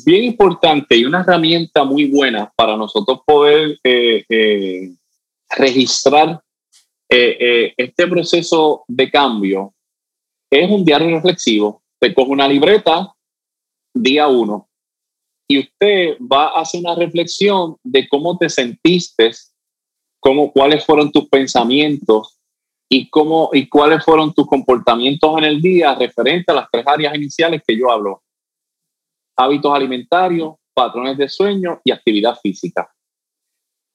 bien 0.05 0.25
importante 0.25 0.97
y 0.97 1.05
una 1.05 1.21
herramienta 1.21 1.85
muy 1.85 2.07
buena 2.07 2.53
para 2.55 2.77
nosotros 2.77 3.21
poder 3.27 3.79
eh, 3.83 4.25
eh, 4.29 4.91
registrar 5.57 6.41
eh, 7.09 7.75
este 7.77 8.07
proceso 8.07 8.85
de 8.87 9.11
cambio 9.11 9.75
es 10.49 10.71
un 10.71 10.85
diario 10.85 11.11
reflexivo. 11.11 11.83
Te 11.99 12.15
coge 12.15 12.31
una 12.31 12.49
libreta, 12.49 13.13
día 13.93 14.29
uno, 14.29 14.69
y 15.49 15.59
usted 15.59 16.17
va 16.21 16.47
a 16.47 16.61
hacer 16.61 16.81
una 16.81 16.95
reflexión 16.95 17.77
de 17.83 18.09
cómo 18.09 18.39
te 18.39 18.49
sentiste, 18.49 19.33
cómo, 20.21 20.53
cuáles 20.53 20.85
fueron 20.85 21.11
tus 21.11 21.29
pensamientos 21.29 22.39
y, 22.89 23.11
cómo, 23.11 23.51
y 23.53 23.69
cuáles 23.69 24.05
fueron 24.05 24.33
tus 24.33 24.47
comportamientos 24.47 25.37
en 25.39 25.45
el 25.45 25.61
día 25.61 25.95
referente 25.97 26.53
a 26.53 26.55
las 26.57 26.69
tres 26.71 26.87
áreas 26.87 27.15
iniciales 27.15 27.63
que 27.67 27.77
yo 27.77 27.91
hablo 27.91 28.23
hábitos 29.41 29.75
alimentarios, 29.75 30.55
patrones 30.75 31.17
de 31.17 31.29
sueño 31.29 31.81
y 31.83 31.91
actividad 31.91 32.37
física. 32.43 32.91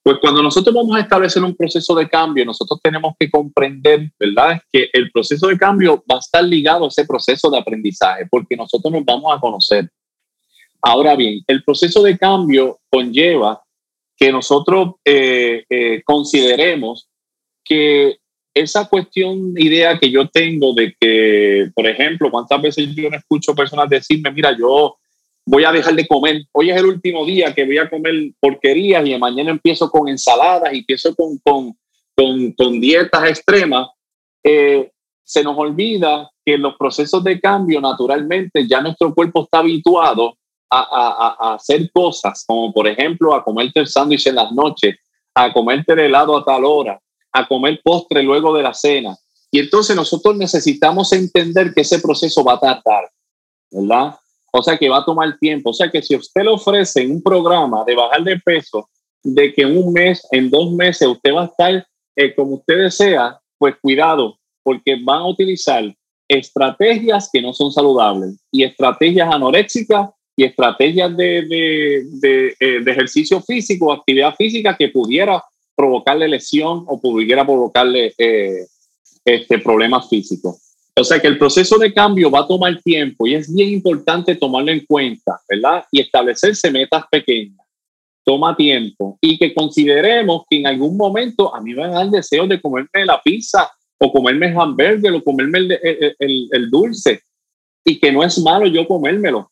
Pues 0.02 0.18
cuando 0.20 0.42
nosotros 0.42 0.74
vamos 0.74 0.96
a 0.96 1.00
establecer 1.00 1.42
un 1.42 1.56
proceso 1.56 1.94
de 1.94 2.08
cambio, 2.08 2.44
nosotros 2.44 2.78
tenemos 2.82 3.14
que 3.18 3.30
comprender, 3.30 4.10
¿verdad? 4.18 4.60
Que 4.70 4.88
el 4.92 5.10
proceso 5.10 5.48
de 5.48 5.58
cambio 5.58 6.04
va 6.10 6.16
a 6.16 6.20
estar 6.20 6.44
ligado 6.44 6.84
a 6.84 6.88
ese 6.88 7.04
proceso 7.04 7.50
de 7.50 7.58
aprendizaje, 7.58 8.26
porque 8.30 8.56
nosotros 8.56 8.92
nos 8.92 9.04
vamos 9.04 9.34
a 9.34 9.40
conocer. 9.40 9.88
Ahora 10.82 11.16
bien, 11.16 11.40
el 11.46 11.64
proceso 11.64 12.02
de 12.02 12.16
cambio 12.16 12.78
conlleva 12.88 13.62
que 14.16 14.30
nosotros 14.30 14.94
eh, 15.04 15.64
eh, 15.68 16.02
consideremos 16.04 17.08
que 17.64 18.18
esa 18.54 18.88
cuestión, 18.88 19.54
idea 19.56 19.98
que 19.98 20.10
yo 20.10 20.28
tengo 20.28 20.72
de 20.72 20.94
que, 20.98 21.68
por 21.74 21.86
ejemplo, 21.86 22.30
cuántas 22.30 22.62
veces 22.62 22.94
yo 22.94 23.10
no 23.10 23.16
escucho 23.16 23.54
personas 23.54 23.90
decirme, 23.90 24.30
mira, 24.30 24.56
yo 24.56 24.96
voy 25.46 25.64
a 25.64 25.72
dejar 25.72 25.94
de 25.94 26.06
comer. 26.06 26.42
Hoy 26.52 26.70
es 26.70 26.76
el 26.76 26.86
último 26.86 27.24
día 27.24 27.54
que 27.54 27.64
voy 27.64 27.78
a 27.78 27.88
comer 27.88 28.14
porquerías 28.40 29.06
y 29.06 29.16
mañana 29.16 29.52
empiezo 29.52 29.88
con 29.90 30.08
ensaladas 30.08 30.74
y 30.74 30.78
empiezo 30.78 31.14
con, 31.14 31.38
con, 31.38 32.52
con, 32.52 32.80
dietas 32.80 33.28
extremas. 33.28 33.88
Eh, 34.42 34.90
se 35.22 35.42
nos 35.42 35.56
olvida 35.56 36.30
que 36.44 36.54
en 36.54 36.62
los 36.62 36.76
procesos 36.76 37.22
de 37.24 37.40
cambio, 37.40 37.80
naturalmente, 37.80 38.66
ya 38.66 38.80
nuestro 38.80 39.14
cuerpo 39.14 39.44
está 39.44 39.58
habituado 39.58 40.36
a, 40.68 40.80
a, 40.80 41.36
a 41.50 41.54
hacer 41.54 41.90
cosas, 41.92 42.44
como 42.46 42.72
por 42.72 42.88
ejemplo 42.88 43.34
a 43.34 43.44
comerte 43.44 43.80
el 43.80 43.86
sándwich 43.86 44.26
en 44.26 44.34
las 44.34 44.50
noches, 44.52 44.96
a 45.34 45.52
comerte 45.52 45.92
el 45.92 46.00
helado 46.00 46.36
a 46.36 46.44
tal 46.44 46.64
hora, 46.64 47.00
a 47.32 47.46
comer 47.46 47.80
postre 47.84 48.22
luego 48.22 48.54
de 48.56 48.62
la 48.62 48.74
cena. 48.74 49.16
Y 49.50 49.60
entonces 49.60 49.94
nosotros 49.94 50.36
necesitamos 50.36 51.12
entender 51.12 51.72
que 51.72 51.82
ese 51.82 52.00
proceso 52.00 52.42
va 52.44 52.54
a 52.54 52.60
tardar, 52.60 53.10
¿verdad? 53.70 54.16
O 54.58 54.62
sea 54.62 54.76
que 54.76 54.88
va 54.88 54.98
a 54.98 55.04
tomar 55.04 55.38
tiempo. 55.38 55.70
O 55.70 55.74
sea 55.74 55.90
que 55.90 56.02
si 56.02 56.16
usted 56.16 56.42
le 56.42 56.50
ofrece 56.50 57.06
un 57.06 57.22
programa 57.22 57.84
de 57.84 57.94
bajar 57.94 58.22
de 58.24 58.38
peso, 58.38 58.88
de 59.22 59.52
que 59.52 59.62
en 59.62 59.76
un 59.76 59.92
mes, 59.92 60.26
en 60.30 60.50
dos 60.50 60.72
meses, 60.72 61.08
usted 61.08 61.32
va 61.32 61.42
a 61.42 61.46
estar 61.46 61.86
eh, 62.16 62.34
como 62.34 62.54
usted 62.54 62.78
desea, 62.78 63.38
pues 63.58 63.74
cuidado, 63.80 64.38
porque 64.62 64.96
van 65.02 65.22
a 65.22 65.28
utilizar 65.28 65.84
estrategias 66.28 67.28
que 67.32 67.40
no 67.40 67.52
son 67.52 67.70
saludables 67.70 68.36
y 68.50 68.64
estrategias 68.64 69.32
anoréxicas 69.32 70.10
y 70.36 70.44
estrategias 70.44 71.16
de, 71.16 71.42
de, 71.42 72.04
de, 72.20 72.56
eh, 72.60 72.80
de 72.82 72.90
ejercicio 72.90 73.40
físico, 73.40 73.92
actividad 73.92 74.34
física 74.34 74.76
que 74.76 74.88
pudiera 74.88 75.42
provocarle 75.74 76.28
lesión 76.28 76.84
o 76.86 77.00
pudiera 77.00 77.44
provocarle 77.44 78.14
eh, 78.18 78.66
este, 79.24 79.58
problemas 79.58 80.08
físicos. 80.08 80.65
O 80.98 81.04
sea 81.04 81.20
que 81.20 81.28
el 81.28 81.38
proceso 81.38 81.76
de 81.76 81.92
cambio 81.92 82.30
va 82.30 82.40
a 82.40 82.46
tomar 82.46 82.80
tiempo 82.80 83.26
y 83.26 83.34
es 83.34 83.54
bien 83.54 83.68
importante 83.68 84.34
tomarlo 84.34 84.72
en 84.72 84.86
cuenta, 84.86 85.38
¿verdad? 85.46 85.84
Y 85.92 86.00
establecerse 86.00 86.70
metas 86.70 87.04
pequeñas. 87.10 87.66
Toma 88.24 88.56
tiempo 88.56 89.18
y 89.20 89.38
que 89.38 89.54
consideremos 89.54 90.44
que 90.48 90.60
en 90.60 90.66
algún 90.66 90.96
momento 90.96 91.54
a 91.54 91.60
mí 91.60 91.74
me 91.74 91.86
da 91.86 92.00
el 92.00 92.10
deseo 92.10 92.46
de 92.46 92.60
comerme 92.60 93.04
la 93.04 93.20
pizza 93.22 93.70
o 93.98 94.10
comerme 94.10 94.48
el 94.48 94.58
hamburger 94.58 95.12
o 95.12 95.22
comerme 95.22 95.58
el, 95.58 96.16
el, 96.50 96.70
dulce 96.70 97.20
y 97.84 98.00
que 98.00 98.10
no 98.10 98.24
es 98.24 98.38
malo 98.38 98.66
yo 98.66 98.88
comérmelo. 98.88 99.50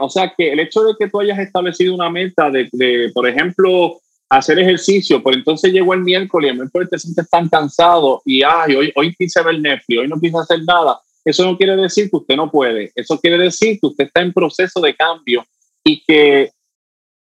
O 0.00 0.10
sea 0.10 0.32
que 0.36 0.52
el 0.52 0.60
hecho 0.60 0.84
de 0.84 0.94
que 0.98 1.08
tú 1.08 1.20
hayas 1.20 1.38
establecido 1.38 1.94
una 1.94 2.10
meta 2.10 2.50
de, 2.50 2.68
de 2.72 3.10
por 3.12 3.26
ejemplo, 3.26 3.98
hacer 4.28 4.58
ejercicio, 4.58 5.22
pero 5.22 5.36
entonces 5.36 5.72
llegó 5.72 5.94
el 5.94 6.00
miércoles 6.00 6.54
y 6.54 6.88
te 6.88 6.98
sientes 6.98 7.28
tan 7.28 7.48
cansado 7.48 8.22
y 8.24 8.42
ay, 8.42 8.74
hoy, 8.74 8.92
hoy 8.96 9.14
quise 9.14 9.42
ver 9.42 9.60
Netflix, 9.60 10.00
hoy 10.00 10.08
no 10.08 10.20
quise 10.20 10.38
hacer 10.38 10.64
nada. 10.64 11.00
Eso 11.24 11.44
no 11.44 11.56
quiere 11.56 11.76
decir 11.76 12.10
que 12.10 12.16
usted 12.16 12.36
no 12.36 12.50
puede, 12.50 12.92
eso 12.94 13.18
quiere 13.18 13.38
decir 13.38 13.78
que 13.80 13.86
usted 13.86 14.04
está 14.04 14.20
en 14.20 14.32
proceso 14.32 14.80
de 14.80 14.94
cambio 14.94 15.44
y 15.82 16.02
que 16.04 16.50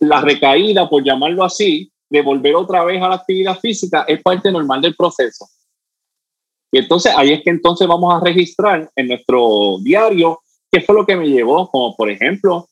la 0.01 0.21
recaída, 0.21 0.89
por 0.89 1.03
llamarlo 1.03 1.45
así, 1.45 1.91
de 2.09 2.23
volver 2.23 2.55
otra 2.55 2.85
vez 2.85 3.03
a 3.03 3.09
la 3.09 3.17
actividad 3.17 3.59
física 3.59 4.05
es 4.07 4.23
parte 4.23 4.51
normal 4.51 4.81
del 4.81 4.95
proceso. 4.95 5.47
Y 6.71 6.79
entonces 6.79 7.13
ahí 7.17 7.33
es 7.33 7.43
que 7.43 7.51
entonces 7.51 7.87
vamos 7.87 8.15
a 8.15 8.25
registrar 8.25 8.91
en 8.95 9.09
nuestro 9.09 9.79
diario 9.83 10.41
qué 10.71 10.81
fue 10.81 10.95
lo 10.95 11.07
que 11.07 11.17
me 11.17 11.29
llevó, 11.29 11.71
como 11.71 11.97
por 11.97 12.11
ejemplo, 12.11 12.69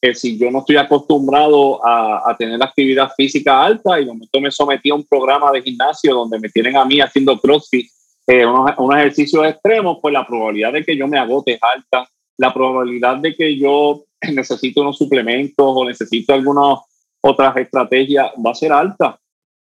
que 0.00 0.14
si 0.14 0.38
yo 0.38 0.50
no 0.50 0.60
estoy 0.60 0.76
acostumbrado 0.76 1.84
a, 1.84 2.30
a, 2.30 2.36
tener 2.36 2.62
actividad 2.62 3.10
física 3.16 3.64
alta 3.64 3.98
y 3.98 4.04
de 4.04 4.12
momento 4.12 4.40
me 4.40 4.50
sometí 4.50 4.90
a 4.90 4.94
un 4.94 5.04
programa 5.04 5.50
de 5.50 5.62
gimnasio 5.62 6.14
donde 6.14 6.38
me 6.38 6.48
tienen 6.48 6.76
a 6.76 6.84
mí 6.84 7.00
haciendo 7.00 7.38
crossfit, 7.38 7.90
eh, 8.26 8.46
unos, 8.46 8.70
unos, 8.78 8.96
ejercicios 8.96 9.46
extremos, 9.46 9.98
pues 10.00 10.12
la 10.12 10.26
probabilidad 10.26 10.72
de 10.72 10.84
que 10.84 10.96
yo 10.96 11.08
me 11.08 11.18
agote 11.18 11.54
es 11.54 11.60
alta, 11.62 12.08
la 12.36 12.52
probabilidad 12.54 13.16
de 13.16 13.34
que 13.34 13.58
yo 13.58 14.04
necesito 14.32 14.82
unos 14.82 14.98
suplementos 14.98 15.66
o 15.66 15.84
necesito 15.84 16.32
algunas 16.32 16.80
otras 17.20 17.56
estrategias 17.56 18.30
va 18.44 18.50
a 18.52 18.54
ser 18.54 18.72
alta. 18.72 19.18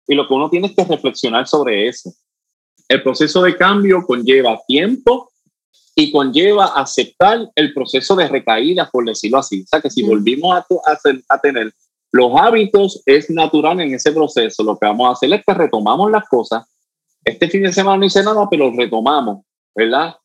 Y 0.07 0.14
lo 0.14 0.27
que 0.27 0.35
uno 0.35 0.51
tiene 0.51 0.68
es 0.68 0.75
que 0.75 0.85
reflexionar 0.85 1.47
sobre 1.47 1.88
eso. 1.88 2.12
El 2.88 3.03
proceso 3.03 3.42
de 3.42 3.57
cambio 3.57 4.03
conlleva 4.07 4.61
tiempo 4.66 5.31
y 5.96 6.11
conlleva 6.11 6.66
aceptar 6.66 7.50
el 7.54 7.72
proceso 7.72 8.16
de 8.16 8.28
recaída, 8.28 8.88
por 8.90 9.07
decirlo 9.07 9.38
así. 9.38 9.62
O 9.62 9.66
sea, 9.66 9.80
que 9.80 9.90
si 9.90 10.02
volvimos 10.02 10.57
a, 10.57 10.66
a, 11.28 11.40
tener 11.40 11.72
los 12.11 12.33
hábitos, 12.37 13.02
es 13.07 13.30
natural 13.30 13.80
en 13.80 13.94
ese 13.94 14.12
proceso. 14.12 14.62
Lo 14.64 14.76
que 14.76 14.87
vamos 14.87 15.09
a 15.09 15.12
hacer 15.12 15.33
es 15.33 15.44
que 15.46 15.54
retomamos 15.54 16.11
las 16.11 16.28
cosas. 16.28 16.64
Este 17.24 17.48
fin 17.48 17.62
de 17.62 17.72
semana 17.72 17.98
no 17.98 18.07
hice 18.07 18.22
nada, 18.22 18.46
pero 18.50 18.72
retomamos, 18.76 19.44
¿verdad? 19.74 20.16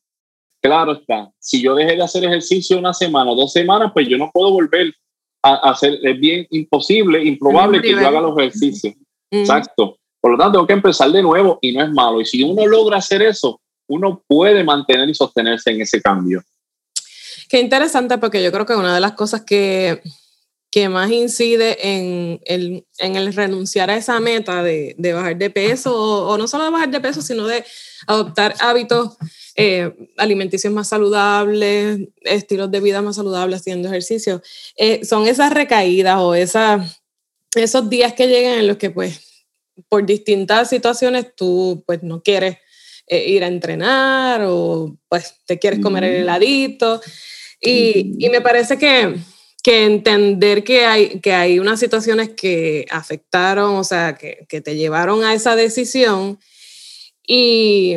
Claro 0.60 0.92
está. 0.92 1.30
Si 1.38 1.62
yo 1.62 1.74
dejé 1.74 1.96
de 1.96 2.02
hacer 2.02 2.24
ejercicio 2.24 2.78
una 2.78 2.92
semana 2.92 3.30
o 3.30 3.36
dos 3.36 3.52
semanas, 3.52 3.92
pues 3.94 4.08
yo 4.08 4.18
no 4.18 4.30
puedo 4.32 4.50
volver 4.50 4.92
a, 5.42 5.70
hacer. 5.70 5.98
Es 6.02 6.18
bien 6.18 6.46
imposible, 6.50 7.24
improbable 7.24 7.80
que 7.80 7.92
yo 7.92 8.06
haga 8.06 8.20
los 8.20 8.36
ejercicios. 8.38 8.94
Exacto. 9.30 9.96
Por 10.20 10.32
lo 10.32 10.38
tanto, 10.38 10.58
tengo 10.58 10.66
que 10.66 10.74
empezar 10.74 11.10
de 11.10 11.22
nuevo 11.22 11.58
y 11.62 11.72
no 11.72 11.82
es 11.82 11.90
malo. 11.90 12.20
Y 12.20 12.26
si 12.26 12.42
uno 12.42 12.66
logra 12.66 12.98
hacer 12.98 13.22
eso, 13.22 13.60
uno 13.90 14.22
puede 14.26 14.62
mantener 14.62 15.08
y 15.08 15.14
sostenerse 15.14 15.70
en 15.70 15.80
ese 15.82 16.00
cambio. 16.00 16.42
Qué 17.48 17.58
interesante 17.58 18.18
porque 18.18 18.42
yo 18.42 18.52
creo 18.52 18.64
que 18.64 18.76
una 18.76 18.94
de 18.94 19.00
las 19.00 19.12
cosas 19.12 19.42
que, 19.42 20.00
que 20.70 20.88
más 20.88 21.10
incide 21.10 21.76
en 21.96 22.40
el, 22.44 22.86
en 22.98 23.16
el, 23.16 23.34
renunciar 23.34 23.90
a 23.90 23.96
esa 23.96 24.20
meta 24.20 24.62
de, 24.62 24.94
de 24.96 25.12
bajar 25.12 25.36
de 25.36 25.50
peso, 25.50 25.92
o, 26.28 26.38
no 26.38 26.46
solo 26.46 26.64
de 26.64 26.70
bajar 26.70 26.90
de 26.90 27.00
peso, 27.00 27.20
sino 27.20 27.48
de 27.48 27.64
adoptar 28.06 28.54
hábitos 28.60 29.16
eh, 29.56 29.92
alimenticios 30.16 30.72
más 30.72 30.88
saludables, 30.88 31.98
estilos 32.20 32.70
de 32.70 32.80
vida 32.80 33.02
más 33.02 33.16
saludables, 33.16 33.60
haciendo 33.60 33.88
ejercicio, 33.88 34.40
eh, 34.76 35.04
son 35.04 35.26
esas 35.26 35.52
recaídas 35.52 36.18
o 36.20 36.36
esa, 36.36 36.86
esos 37.56 37.90
días 37.90 38.12
que 38.12 38.28
llegan 38.28 38.60
en 38.60 38.68
los 38.68 38.76
que 38.76 38.90
pues 38.90 39.20
por 39.88 40.06
distintas 40.06 40.68
situaciones 40.68 41.34
tú 41.34 41.82
pues 41.84 42.04
no 42.04 42.22
quieres 42.22 42.58
eh, 43.12 43.28
ir 43.28 43.42
a 43.42 43.48
entrenar 43.48 44.42
o 44.46 44.96
pues 45.08 45.34
te 45.44 45.58
quieres 45.58 45.80
comer 45.80 46.04
el 46.04 46.22
heladito. 46.22 47.00
Y, 47.60 48.14
y 48.24 48.30
me 48.30 48.40
parece 48.40 48.78
que, 48.78 49.16
que 49.64 49.84
entender 49.84 50.62
que 50.62 50.86
hay, 50.86 51.18
que 51.18 51.34
hay 51.34 51.58
unas 51.58 51.80
situaciones 51.80 52.28
que 52.28 52.86
afectaron, 52.88 53.74
o 53.74 53.82
sea, 53.82 54.14
que, 54.14 54.46
que 54.48 54.60
te 54.60 54.76
llevaron 54.76 55.24
a 55.24 55.34
esa 55.34 55.56
decisión 55.56 56.38
y, 57.26 57.96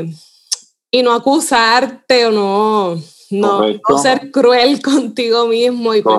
y 0.89 1.03
no 1.03 1.13
acusarte 1.13 2.25
o 2.25 2.31
no, 2.31 2.99
no, 3.29 3.97
ser 4.01 4.31
cruel 4.31 4.81
contigo 4.81 5.45
mismo 5.45 5.93
y 5.93 6.01
pues 6.01 6.17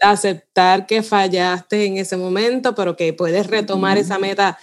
aceptar 0.00 0.86
que 0.86 1.02
fallaste 1.02 1.84
en 1.84 1.98
ese 1.98 2.16
momento, 2.16 2.74
pero 2.74 2.96
que 2.96 3.12
puedes 3.12 3.46
retomar 3.46 3.98
esa 3.98 4.18
meta 4.18 4.58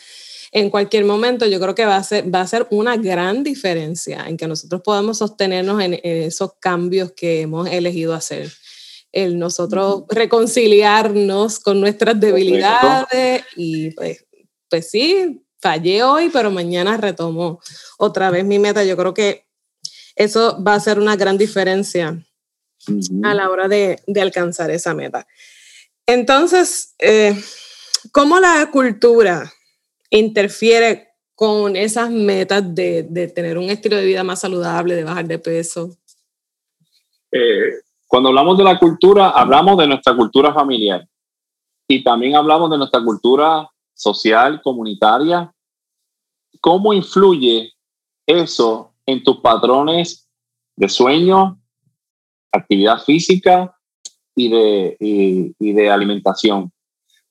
en 0.56 0.70
cualquier 0.70 1.04
momento, 1.04 1.48
yo 1.48 1.60
creo 1.60 1.74
que 1.74 1.86
va 1.86 1.96
a 1.96 2.04
ser, 2.04 2.34
va 2.34 2.42
a 2.42 2.48
ser 2.48 2.68
una 2.70 2.96
gran 2.96 3.44
diferencia 3.44 4.26
en 4.28 4.38
que 4.38 4.48
nosotros 4.48 4.82
podamos 4.84 5.18
sostenernos 5.18 5.82
en, 5.82 6.00
esos 6.04 6.54
cambios 6.60 7.12
que 7.14 7.42
hemos 7.42 7.68
elegido 7.68 8.14
hacer. 8.14 8.52
El 9.12 9.40
nosotros 9.40 10.04
reconciliarnos 10.10 11.60
con 11.60 11.82
nuestras 11.82 12.20
debilidades 12.20 13.44
y 13.56 13.92
pues, 13.92 14.26
pues 14.70 14.92
sí, 14.92 15.44
fallé 15.60 16.04
hoy, 16.04 16.30
pero 16.30 16.52
mañana 16.52 16.98
retomo 16.98 17.60
otra 17.98 18.30
vez 18.30 18.46
mi 18.46 18.60
meta. 18.60 18.84
Yo 18.84 18.96
creo 18.96 19.14
que 19.16 19.48
eso 20.16 20.64
va 20.64 20.76
a 20.76 20.80
ser 20.80 21.00
una 21.00 21.16
gran 21.16 21.40
diferencia 21.40 22.24
a 23.24 23.34
la 23.34 23.50
hora 23.50 23.68
de, 23.68 24.04
de, 24.06 24.22
alcanzar 24.22 24.70
esa 24.70 24.94
meta. 24.94 25.26
Entonces, 26.06 26.94
eh, 27.00 27.36
¿cómo 28.12 28.40
la 28.40 28.70
cultura 28.72 29.52
interfiere 30.20 31.10
con 31.36 31.76
esas 31.76 32.10
metas 32.12 32.74
de, 32.76 33.04
de, 33.04 33.28
tener 33.28 33.58
un 33.58 33.70
estilo 33.70 33.96
de 33.98 34.06
vida 34.06 34.24
más 34.24 34.42
saludable, 34.42 34.96
de 34.96 35.04
bajar 35.04 35.26
de 35.26 35.40
peso? 35.40 35.90
Eh, 37.32 37.82
cuando 38.08 38.30
hablamos 38.30 38.58
de 38.58 38.64
la 38.64 38.78
cultura, 38.78 39.30
hablamos 39.30 39.78
de 39.78 39.88
nuestra 39.88 40.16
cultura 40.16 40.54
familiar 40.54 41.08
y 41.88 42.04
también 42.04 42.36
hablamos 42.36 42.70
de 42.70 42.78
nuestra 42.78 43.04
cultura 43.04 43.68
social, 43.94 44.62
comunitaria. 44.62 45.52
¿Cómo 46.62 46.94
influye 46.94 47.74
eso 48.28 48.94
en 49.06 49.24
tus 49.24 49.38
patrones 49.38 50.30
de 50.76 50.88
sueño, 50.90 51.60
actividad 52.52 53.04
física 53.04 53.76
y 54.36 54.50
de, 54.50 54.98
y 55.00 55.74
de 55.74 55.90
alimentación? 55.90 56.72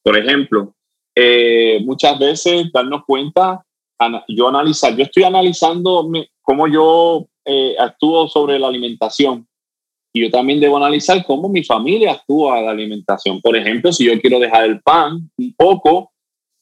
Por 0.02 0.18
ejemplo, 0.18 0.74
eh, 1.14 1.80
muchas 1.84 2.18
veces 2.18 2.70
darnos 2.72 3.04
cuenta, 3.06 3.64
yo 4.28 4.48
analizar, 4.48 4.96
yo 4.96 5.04
estoy 5.04 5.22
analizando 5.22 6.10
cómo 6.42 6.66
yo 6.66 7.26
eh, 7.44 7.76
actúo 7.78 8.28
sobre 8.28 8.58
la 8.58 8.68
alimentación 8.68 9.46
y 10.12 10.22
yo 10.22 10.30
también 10.30 10.60
debo 10.60 10.76
analizar 10.76 11.24
cómo 11.24 11.48
mi 11.48 11.64
familia 11.64 12.12
actúa 12.12 12.60
la 12.60 12.70
alimentación. 12.70 13.40
Por 13.40 13.56
ejemplo, 13.56 13.92
si 13.92 14.04
yo 14.04 14.20
quiero 14.20 14.38
dejar 14.38 14.64
el 14.64 14.80
pan 14.82 15.30
un 15.38 15.54
poco, 15.56 16.12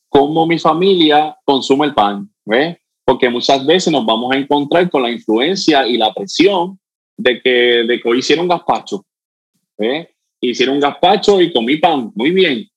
cómo 0.09 0.47
mi 0.47 0.59
familia 0.59 1.37
consume 1.45 1.87
el 1.87 1.95
pan, 1.95 2.31
¿ves? 2.45 2.79
Porque 3.05 3.29
muchas 3.29 3.67
veces 3.67 3.93
nos 3.93 4.07
vamos 4.07 4.33
a 4.33 4.39
encontrar 4.39 4.89
con 4.89 5.03
la 5.03 5.11
influencia 5.11 5.87
y 5.87 5.97
la 5.97 6.15
presión 6.15 6.79
de 7.17 7.41
que, 7.41 7.51
de 7.87 8.01
que 8.01 8.09
hoy 8.09 8.19
hicieron 8.19 8.47
gazpacho, 8.47 9.05
¿ves? 9.77 10.09
Hicieron 10.41 10.79
gazpacho 10.79 11.41
y 11.41 11.53
comí 11.53 11.77
pan, 11.77 12.13
muy 12.15 12.31
bien. 12.31 12.70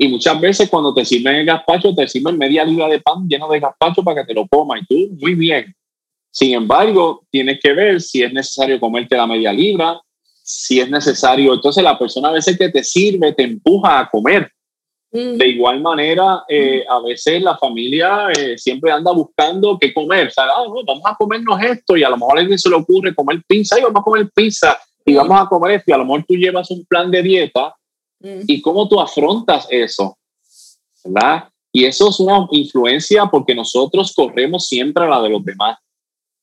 Y 0.00 0.06
muchas 0.06 0.40
veces 0.40 0.70
cuando 0.70 0.94
te 0.94 1.04
sirven 1.04 1.34
el 1.34 1.44
gazpacho, 1.44 1.92
te 1.92 2.06
sirven 2.06 2.38
media 2.38 2.64
libra 2.64 2.86
de 2.86 3.00
pan 3.00 3.26
lleno 3.28 3.48
de 3.48 3.58
gazpacho 3.58 4.04
para 4.04 4.22
que 4.22 4.28
te 4.28 4.34
lo 4.34 4.46
comas 4.46 4.80
y 4.82 4.86
tú, 4.86 5.16
muy 5.20 5.34
bien. 5.34 5.74
Sin 6.30 6.54
embargo, 6.54 7.24
tienes 7.30 7.58
que 7.60 7.72
ver 7.72 8.00
si 8.00 8.22
es 8.22 8.32
necesario 8.32 8.78
comerte 8.78 9.16
la 9.16 9.26
media 9.26 9.52
libra, 9.52 10.00
si 10.40 10.78
es 10.78 10.88
necesario. 10.88 11.52
Entonces 11.52 11.82
la 11.82 11.98
persona 11.98 12.28
a 12.28 12.32
veces 12.32 12.56
que 12.56 12.68
te 12.68 12.84
sirve 12.84 13.32
te 13.32 13.42
empuja 13.42 13.98
a 13.98 14.08
comer. 14.08 14.48
Mm. 15.10 15.36
De 15.36 15.48
igual 15.48 15.80
manera, 15.80 16.44
eh, 16.48 16.84
a 16.88 17.00
veces 17.00 17.42
la 17.42 17.58
familia 17.58 18.28
eh, 18.30 18.56
siempre 18.56 18.92
anda 18.92 19.10
buscando 19.10 19.76
qué 19.80 19.92
comer. 19.92 20.28
O 20.28 20.30
sea, 20.30 20.44
ah, 20.44 20.64
vamos 20.86 21.02
a 21.06 21.16
comernos 21.16 21.60
esto 21.60 21.96
y 21.96 22.04
a 22.04 22.10
lo 22.10 22.18
mejor 22.18 22.38
a 22.38 22.40
alguien 22.42 22.58
se 22.58 22.70
le 22.70 22.76
ocurre 22.76 23.14
comer 23.16 23.42
pizza 23.48 23.76
y 23.78 23.82
vamos 23.82 24.00
a 24.00 24.04
comer 24.04 24.28
pizza 24.32 24.78
y 25.04 25.14
vamos 25.14 25.40
a 25.40 25.46
comer 25.46 25.72
esto 25.72 25.90
y 25.90 25.92
a 25.92 25.98
lo 25.98 26.04
mejor 26.04 26.24
tú 26.28 26.34
llevas 26.34 26.70
un 26.70 26.84
plan 26.84 27.10
de 27.10 27.22
dieta 27.22 27.74
Mm. 28.20 28.40
¿Y 28.46 28.60
cómo 28.60 28.88
tú 28.88 29.00
afrontas 29.00 29.66
eso? 29.70 30.16
¿Verdad? 31.04 31.48
Y 31.72 31.84
eso 31.84 32.08
es 32.08 32.18
una 32.20 32.46
influencia 32.50 33.26
porque 33.26 33.54
nosotros 33.54 34.12
corremos 34.14 34.66
siempre 34.66 35.04
a 35.04 35.08
la 35.08 35.22
de 35.22 35.28
los 35.28 35.44
demás. 35.44 35.78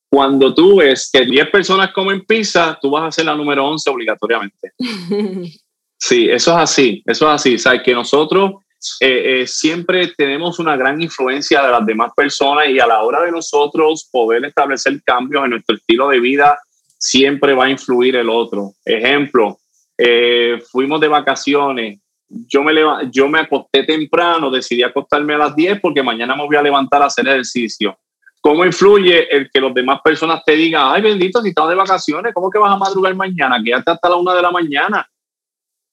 Cuando 0.10 0.54
tú 0.54 0.78
ves 0.78 1.10
que 1.12 1.26
10 1.26 1.50
personas 1.50 1.92
comen 1.92 2.26
pizza, 2.26 2.78
tú 2.82 2.92
vas 2.92 3.04
a 3.04 3.12
ser 3.12 3.26
la 3.26 3.36
número 3.36 3.68
11 3.68 3.90
obligatoriamente. 3.90 4.72
sí, 5.98 6.30
eso 6.30 6.52
es 6.52 6.58
así, 6.58 7.04
eso 7.06 7.28
es 7.28 7.36
así. 7.36 7.58
¿Sabes? 7.58 7.82
Que 7.84 7.94
nosotros 7.94 8.54
eh, 9.00 9.42
eh, 9.42 9.48
siempre 9.48 10.14
tenemos 10.16 10.60
una 10.60 10.78
gran 10.78 11.02
influencia 11.02 11.64
de 11.64 11.72
las 11.72 11.86
demás 11.86 12.12
personas 12.16 12.70
y 12.70 12.80
a 12.80 12.88
la 12.88 13.02
hora 13.04 13.24
de 13.24 13.32
nosotros 13.32 14.08
poder 14.12 14.46
establecer 14.46 15.02
cambios 15.04 15.44
en 15.44 15.52
nuestro 15.52 15.76
estilo 15.76 16.10
de 16.10 16.20
vida, 16.20 16.60
siempre 16.98 17.54
va 17.54 17.66
a 17.66 17.70
influir 17.70 18.16
el 18.16 18.30
otro. 18.30 18.74
Ejemplo, 18.86 19.58
eh, 19.98 20.62
fuimos 20.72 21.00
de 21.00 21.08
vacaciones, 21.08 22.00
yo 22.28 22.64
me, 22.64 22.74
yo 23.12 23.30
me 23.30 23.40
acosté 23.40 23.84
temprano, 23.84 24.50
decidí 24.50 24.84
acostarme 24.84 25.36
a 25.36 25.38
las 25.38 25.56
10 25.56 25.80
porque 25.80 26.02
mañana 26.02 26.36
me 26.36 26.46
voy 26.46 26.56
a 26.56 26.62
levantar 26.62 27.02
a 27.02 27.06
hacer 27.06 27.28
ejercicio. 27.28 27.98
¿Cómo 28.42 28.66
influye 28.66 29.28
el 29.36 29.50
que 29.50 29.60
las 29.60 29.74
demás 29.74 30.02
personas 30.04 30.44
te 30.46 30.54
digan, 30.54 30.84
ay 30.94 31.02
bendito, 31.02 31.42
si 31.42 31.50
estás 31.50 31.70
de 31.70 31.76
vacaciones, 31.76 32.34
¿cómo 32.34 32.50
que 32.50 32.60
vas 32.60 32.74
a 32.74 32.78
madrugar 32.78 33.16
mañana? 33.16 33.62
Quédate 33.64 33.92
hasta 33.92 34.10
la 34.10 34.16
una 34.18 34.36
de 34.36 34.42
la 34.42 34.52
mañana. 34.52 35.08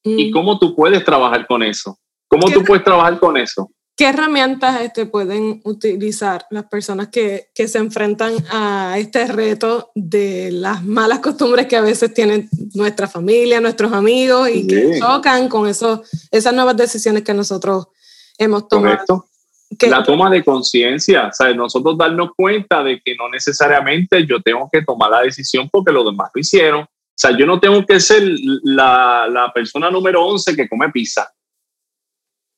¿Y 0.03 0.29
mm. 0.29 0.33
cómo 0.33 0.59
tú 0.59 0.75
puedes 0.75 1.05
trabajar 1.05 1.47
con 1.47 1.62
eso? 1.62 1.97
¿Cómo 2.29 2.51
tú 2.51 2.62
puedes 2.65 2.85
trabajar 2.85 3.19
con 3.19 3.37
eso? 3.37 3.71
¿Qué 3.94 4.07
herramientas 4.07 4.81
este, 4.81 5.05
pueden 5.05 5.61
utilizar 5.64 6.46
las 6.50 6.64
personas 6.64 7.09
que, 7.09 7.50
que, 7.55 7.68
se 7.68 7.78
enfrentan 7.78 8.33
a 8.50 8.96
este 8.98 9.26
reto 9.26 9.90
de 9.94 10.50
las 10.50 10.83
malas 10.83 11.18
costumbres 11.18 11.66
que 11.66 11.76
a 11.76 11.83
veces 11.83 12.14
tienen 12.14 12.48
nuestra 12.74 13.07
familia, 13.07 13.61
nuestros 13.61 13.92
amigos 13.92 14.48
y 14.48 14.66
que 14.66 14.98
chocan 14.98 15.48
con 15.48 15.68
eso, 15.68 16.02
esas 16.31 16.55
nuevas 16.55 16.76
decisiones 16.76 17.22
que 17.22 17.35
nosotros 17.35 17.88
hemos 18.38 18.66
tomado? 18.66 19.26
la 19.81 20.02
toma 20.02 20.31
de 20.31 20.42
conciencia, 20.42 21.31
o 21.38 21.55
nosotros 21.55 21.96
darnos 21.96 22.31
cuenta 22.35 22.83
de 22.83 23.00
que 23.00 23.14
no 23.14 23.28
necesariamente 23.28 24.26
yo 24.26 24.40
tengo 24.42 24.68
que 24.72 24.83
tomar 24.83 25.11
la 25.11 25.22
decisión 25.22 25.68
porque 25.70 25.92
los 25.92 26.05
demás 26.05 26.31
lo 26.35 26.40
hicieron. 26.40 26.83
O 26.83 27.14
sea, 27.14 27.37
yo 27.37 27.46
no 27.46 27.61
tengo 27.61 27.85
que 27.85 28.00
ser 28.00 28.22
la, 28.64 29.28
la 29.31 29.52
persona 29.52 29.90
número 29.90 30.24
11 30.24 30.57
que 30.57 30.68
come 30.68 30.90
pizza 30.90 31.31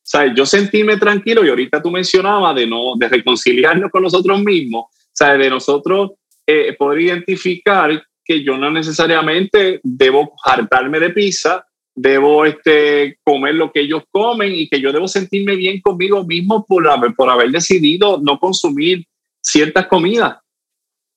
¿sabes? 0.05 0.35
Yo 0.37 0.47
sentirme 0.47 0.99
tranquilo 0.99 1.45
y 1.45 1.49
ahorita 1.49 1.83
tú 1.83 1.91
mencionabas 1.91 2.55
de, 2.55 2.67
no, 2.67 2.95
de 2.97 3.09
reconciliarnos 3.09 3.91
con 3.91 4.03
nosotros 4.03 4.41
mismos, 4.43 4.87
¿sabes? 5.13 5.39
De 5.41 5.51
nosotros 5.51 6.13
eh, 6.47 6.77
poder 6.79 7.01
identificar 7.01 8.05
que 8.23 8.45
yo 8.45 8.57
no 8.57 8.71
necesariamente 8.71 9.81
debo 9.83 10.35
hartarme 10.45 11.01
de 11.01 11.11
pizza, 11.11 11.67
debo 11.95 12.45
este, 12.45 13.19
comer 13.25 13.55
lo 13.55 13.73
que 13.73 13.81
ellos 13.81 14.03
comen 14.11 14.55
y 14.55 14.69
que 14.69 14.81
yo 14.81 14.93
debo 14.93 15.09
sentirme 15.09 15.57
bien 15.57 15.81
conmigo 15.81 16.25
mismo 16.25 16.65
por 16.67 16.87
haber, 16.87 17.15
por 17.15 17.31
haber 17.31 17.51
decidido 17.51 18.21
no 18.23 18.39
consumir 18.39 19.07
ciertas 19.41 19.87
comidas 19.87 20.37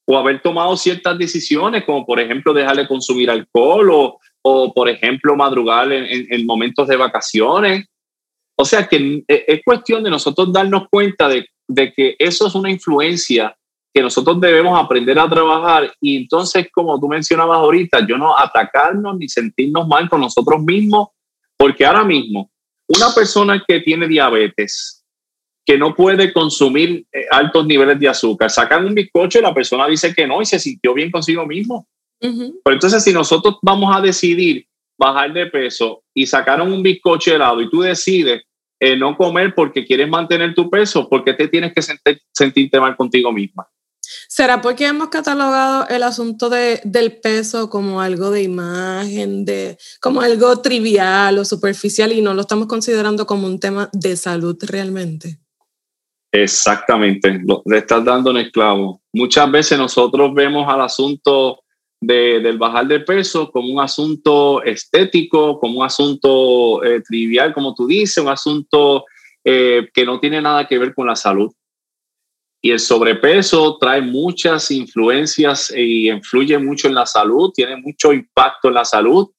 o 0.06 0.18
haber 0.18 0.42
tomado 0.42 0.78
ciertas 0.78 1.18
decisiones, 1.18 1.84
como 1.84 2.06
por 2.06 2.22
ejemplo 2.22 2.54
dejarle 2.54 2.88
consumir 2.88 3.30
alcohol 3.30 3.90
o, 3.92 4.20
o 4.42 4.74
por 4.74 4.88
ejemplo 4.88 5.36
madrugar 5.36 5.92
en, 5.92 6.28
en 6.30 6.46
momentos 6.46 6.88
de 6.88 6.96
vacaciones 6.96 7.86
o 8.60 8.66
sea 8.66 8.88
que 8.88 9.24
eh, 9.28 9.46
es 9.48 9.62
cuestión 9.64 10.04
de 10.04 10.10
nosotros 10.10 10.52
darnos 10.52 10.88
cuenta 10.90 11.30
de, 11.30 11.48
que 11.94 12.16
eso 12.18 12.48
es 12.48 12.56
una 12.56 12.72
influencia 12.72 13.56
que 13.94 14.02
nosotros 14.02 14.40
debemos 14.42 14.80
aprender 14.80 15.18
a 15.20 15.30
trabajar 15.30 15.94
y 16.02 16.18
entonces, 16.18 16.68
como 16.72 17.00
tú 17.00 17.08
mencionabas 17.08 17.60
ahorita, 17.60 18.06
yo 18.08 18.18
no 18.18 18.38
atacarnos 18.38 19.18
ni 19.18 19.30
sentirnos 19.30 19.88
mal 19.88 20.10
con 20.10 20.22
nosotros 20.22 20.62
mismos, 20.62 21.10
porque 21.56 21.86
ahora 21.86 22.04
mismo 22.04 22.50
una 22.88 23.14
persona 23.14 23.64
que 23.68 23.82
tiene 23.82 24.08
diabetes, 24.08 25.04
que 25.66 25.78
no 25.78 25.94
puede 25.94 26.32
consumir 26.32 27.06
eh, 27.12 27.26
altos 27.30 27.66
niveles 27.66 28.00
de 28.00 28.08
azúcar, 28.08 28.50
sacan 28.50 28.86
un 28.86 28.96
bizcocho 28.96 29.40
y 29.40 29.42
la 29.42 29.54
persona 29.54 29.88
dice 29.88 30.16
que 30.16 30.26
no 30.26 30.42
y 30.42 30.46
se 30.46 30.60
sintió 30.60 30.94
bien 30.94 31.12
consigo 31.12 31.46
mismo. 31.46 31.88
Pero 32.20 32.74
entonces, 32.74 33.04
si 33.04 33.14
nosotros 33.14 33.58
vamos 33.62 33.96
a 33.96 34.02
decidir 34.02 34.66
bajar 34.98 35.32
de 35.34 35.46
peso 35.46 36.04
y 36.16 36.26
sacaron 36.26 36.72
un 36.72 36.82
bizcocho 36.82 37.36
helado 37.36 37.62
y 37.62 37.70
tú 37.70 37.82
decides 37.82 38.47
eh, 38.80 38.96
no 38.96 39.18
comer 39.18 39.54
porque 39.56 39.86
quieres 39.86 40.10
mantener 40.10 40.54
tu 40.54 40.70
peso, 40.70 41.08
porque 41.10 41.34
te 41.34 41.48
tienes 41.48 41.74
que 41.74 41.82
sentirte 42.32 42.80
mal 42.80 42.96
contigo 42.96 43.32
misma. 43.32 43.68
¿Será 44.30 44.62
porque 44.62 44.86
hemos 44.86 45.10
catalogado 45.10 45.88
el 45.90 46.04
asunto 46.04 46.50
de, 46.50 46.80
del 46.84 47.20
peso 47.20 47.70
como 47.70 48.02
algo 48.02 48.30
de 48.30 48.44
imagen, 48.44 49.46
de, 49.46 49.78
como 50.02 50.22
algo 50.22 50.62
trivial 50.62 51.40
o 51.40 51.46
superficial 51.46 52.12
y 52.12 52.22
no 52.22 52.34
lo 52.34 52.42
estamos 52.42 52.68
considerando 52.68 53.26
como 53.26 53.48
un 53.48 53.60
tema 53.60 53.90
de 53.94 54.16
salud 54.16 54.58
realmente? 54.62 55.40
Exactamente, 56.32 57.42
le 57.66 57.78
estás 57.78 58.04
dando 58.04 58.32
un 58.32 58.38
esclavo. 58.38 59.02
Muchas 59.14 59.50
veces 59.50 59.78
nosotros 59.78 60.34
vemos 60.34 60.68
al 60.72 60.82
asunto 60.82 61.62
del 62.00 62.58
bajar 62.58 62.88
de 62.88 63.00
peso 63.00 63.52
como 63.52 63.74
un 63.74 63.80
asunto 63.80 64.64
estético, 64.64 65.60
como 65.60 65.80
un 65.80 65.86
asunto 65.86 66.84
eh, 66.84 67.02
trivial, 67.02 67.54
como 67.54 67.74
tú 67.74 67.88
dices, 67.88 68.18
un 68.18 68.30
asunto 68.30 69.06
eh, 69.44 69.90
que 69.94 70.06
no 70.06 70.20
tiene 70.20 70.42
nada 70.42 70.68
que 70.68 70.78
ver 70.78 70.94
con 70.94 71.08
la 71.08 71.16
salud. 71.16 71.52
Y 72.62 72.72
el 72.72 72.80
sobrepeso 72.80 73.78
trae 73.78 74.02
muchas 74.02 74.72
influencias 74.72 75.72
y 75.76 76.10
influye 76.10 76.58
mucho 76.58 76.88
en 76.88 76.96
la 76.96 77.06
salud, 77.06 77.52
tiene 77.54 77.78
mucho 77.78 78.14
impacto 78.14 78.68
en 78.68 78.74
la 78.74 78.86
salud, 78.86 79.30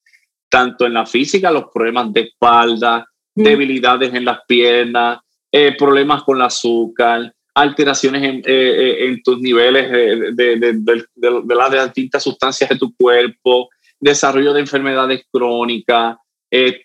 tanto 0.48 0.86
en 0.86 0.94
la 0.94 1.04
física, 1.04 1.50
los 1.50 1.64
problemas 1.72 2.12
de 2.12 2.20
espalda, 2.22 3.06
mm. 3.34 3.42
debilidades 3.42 4.14
en 4.14 4.24
las 4.24 4.40
piernas, 4.46 5.20
eh, 5.52 5.76
problemas 5.76 6.22
con 6.22 6.36
el 6.36 6.42
azúcar, 6.42 7.32
alteraciones 7.60 8.22
en, 8.22 8.36
eh, 8.46 9.10
eh, 9.10 9.20
tus 9.24 9.40
niveles 9.40 9.90
de, 10.36 11.04
las 11.16 11.86
distintas 11.86 12.22
sustancias 12.22 12.70
de 12.70 12.76
tu 12.76 12.94
cuerpo, 12.94 13.68
desarrollo 13.98 14.52
de 14.52 14.60
enfermedades 14.60 15.22
crónicas. 15.30 16.16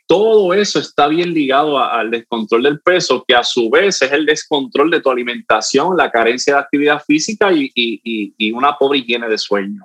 todo 0.07 0.53
eso 0.53 0.79
está 0.79 1.07
bien 1.07 1.33
ligado 1.33 1.79
al 1.79 2.11
descontrol 2.11 2.63
del 2.63 2.81
peso, 2.81 3.23
que 3.25 3.35
a 3.35 3.43
su 3.43 3.69
vez 3.69 4.01
es 4.01 4.11
el 4.11 4.25
descontrol 4.25 4.89
de 4.91 4.99
tu 4.99 5.09
alimentación, 5.09 5.95
la 5.95 6.11
carencia 6.11 6.55
de 6.55 6.59
actividad 6.59 7.01
física 7.05 7.49
y 7.53 8.51
una 8.51 8.77
pobre 8.77 8.99
higiene 8.99 9.29
de 9.29 9.37
sueño. 9.37 9.83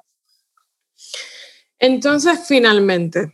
Entonces, 1.79 2.41
finalmente, 2.49 3.33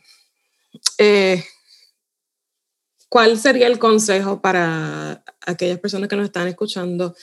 ¿cuál 3.09 3.39
sería 3.39 3.69
el 3.69 3.79
consejo 3.79 4.43
para 4.43 5.25
aquellas 5.47 5.79
personas 5.79 6.09
que 6.09 6.17
nos 6.17 6.27
están 6.27 6.49
escuchando 6.49 7.15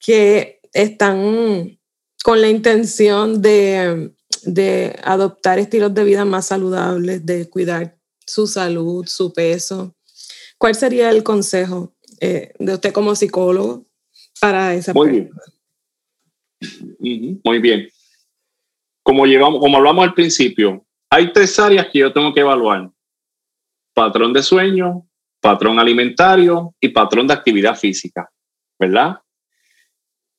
que 0.00 0.60
están 0.72 1.78
con 2.24 2.40
la 2.40 2.48
intención 2.48 3.40
de, 3.42 4.12
adoptar 5.04 5.58
estilos 5.58 5.94
de 5.94 6.04
vida 6.04 6.24
más 6.24 6.46
saludables, 6.46 7.24
de 7.24 7.48
cuidar 7.48 7.96
su 8.26 8.46
salud, 8.46 9.06
su 9.06 9.32
peso? 9.32 9.94
¿Cuál 10.58 10.74
sería 10.74 11.10
el 11.10 11.22
consejo 11.22 11.94
eh, 12.20 12.52
de 12.58 12.74
usted 12.74 12.92
como 12.92 13.14
psicólogo 13.14 13.84
para 14.40 14.74
esa 14.74 14.92
Muy 14.92 15.10
bien. 15.10 15.30
Muy 17.44 17.58
bien. 17.58 17.88
Como, 19.02 19.26
llevamos, 19.26 19.60
como 19.60 19.78
hablamos 19.78 20.04
al 20.04 20.14
principio, 20.14 20.84
hay 21.08 21.32
tres 21.32 21.58
áreas 21.58 21.88
que 21.90 22.00
yo 22.00 22.12
tengo 22.12 22.32
que 22.34 22.40
evaluar. 22.40 22.90
Patrón 23.94 24.32
de 24.32 24.42
sueño, 24.42 25.06
patrón 25.40 25.78
alimentario 25.78 26.74
y 26.80 26.88
patrón 26.88 27.26
de 27.26 27.34
actividad 27.34 27.76
física, 27.76 28.30
¿verdad? 28.78 29.18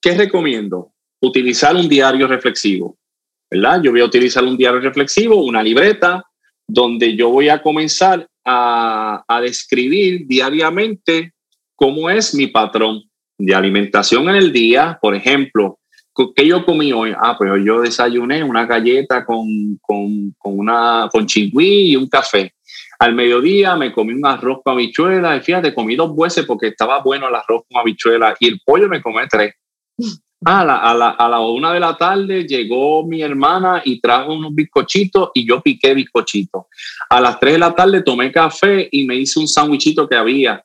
¿Qué 0.02 0.16
recomiendo? 0.16 0.94
Utilizar 1.22 1.76
un 1.76 1.88
diario 1.88 2.28
reflexivo, 2.28 2.98
¿verdad? 3.50 3.82
Yo 3.84 3.92
voy 3.92 4.02
a 4.02 4.06
utilizar 4.06 4.44
un 4.44 4.58
diario 4.58 4.80
reflexivo, 4.80 5.44
una 5.44 5.62
libreta, 5.62 6.24
donde 6.68 7.16
yo 7.16 7.30
voy 7.30 7.50
a 7.50 7.62
comenzar 7.62 8.28
a, 8.44 9.24
a 9.28 9.42
describir 9.42 10.26
diariamente 10.26 11.34
cómo 11.76 12.10
es 12.10 12.34
mi 12.34 12.48
patrón 12.48 13.04
de 13.38 13.54
alimentación 13.54 14.28
en 14.30 14.38
el 14.38 14.52
día. 14.52 14.98
Por 15.00 15.14
ejemplo, 15.14 15.78
¿qué 16.36 16.48
yo 16.48 16.66
comí 16.66 16.92
hoy? 16.92 17.14
Ah, 17.16 17.36
pues 17.38 17.52
yo 17.64 17.82
desayuné 17.82 18.44
una 18.44 18.66
galleta 18.66 19.24
con, 19.24 19.46
con, 19.82 20.34
con 20.40 20.58
una, 20.58 21.10
con 21.12 21.28
chigüí 21.28 21.92
y 21.92 21.96
un 21.96 22.08
café. 22.08 22.56
Al 22.98 23.14
mediodía 23.14 23.76
me 23.76 23.92
comí 23.92 24.14
un 24.14 24.26
arroz 24.26 24.62
con 24.64 24.74
habichuela 24.74 25.36
y 25.36 25.42
fíjate, 25.42 25.76
comí 25.76 25.96
dos 25.96 26.16
bueces 26.16 26.46
porque 26.46 26.68
estaba 26.68 27.02
bueno 27.02 27.28
el 27.28 27.36
arroz 27.36 27.64
con 27.70 27.80
habichuela 27.80 28.36
y 28.40 28.48
el 28.48 28.62
pollo 28.66 28.88
me 28.88 29.02
comí 29.02 29.18
tres. 29.30 29.54
A, 30.46 30.66
la, 30.66 30.78
a, 30.78 30.94
la, 30.96 31.10
a 31.10 31.30
la 31.30 31.40
una 31.40 31.74
de 31.74 31.80
la 31.80 31.96
tarde 31.98 32.46
llegó 32.48 33.06
mi 33.06 33.22
hermana 33.22 33.82
y 33.86 34.00
trajo 34.00 34.34
unos 34.34 34.54
bizcochitos 34.56 35.30
y 35.34 35.48
yo 35.48 35.62
piqué 35.62 35.94
bizcochitos. 35.94 36.64
A 37.10 37.22
las 37.22 37.40
tres 37.40 37.54
de 37.54 37.60
la 37.60 37.76
tarde 37.76 38.02
tomé 38.02 38.32
café 38.32 38.88
y 38.92 39.06
me 39.06 39.16
hice 39.16 39.40
un 39.40 39.48
sándwichito 39.48 40.08
que 40.08 40.16
había. 40.16 40.64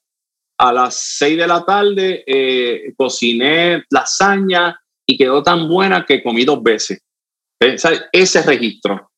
A 0.58 0.72
las 0.72 0.94
seis 0.94 1.36
de 1.36 1.46
la 1.46 1.64
tarde 1.64 2.24
eh, 2.26 2.94
cociné 2.96 3.84
lasaña 3.90 4.80
y 5.06 5.16
quedó 5.18 5.42
tan 5.42 5.68
buena 5.68 6.04
que 6.06 6.22
comí 6.22 6.44
dos 6.44 6.62
veces. 6.62 7.02
¿Eh? 7.60 7.76
Ese 8.12 8.42
registro. 8.42 9.10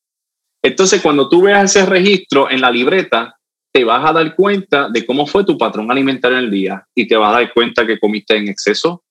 Entonces, 0.62 1.00
cuando 1.00 1.28
tú 1.28 1.42
veas 1.42 1.76
ese 1.76 1.86
registro 1.86 2.50
en 2.50 2.60
la 2.60 2.70
libreta, 2.70 3.38
te 3.72 3.84
vas 3.84 4.04
a 4.04 4.12
dar 4.12 4.34
cuenta 4.34 4.88
de 4.88 5.06
cómo 5.06 5.26
fue 5.26 5.44
tu 5.44 5.56
patrón 5.56 5.90
alimentario 5.90 6.38
en 6.38 6.44
el 6.44 6.50
día 6.50 6.84
y 6.94 7.06
te 7.06 7.16
vas 7.16 7.30
a 7.30 7.40
dar 7.40 7.52
cuenta 7.52 7.86
que 7.86 7.98
comiste 7.98 8.36
en 8.36 8.48
exceso, 8.48 9.04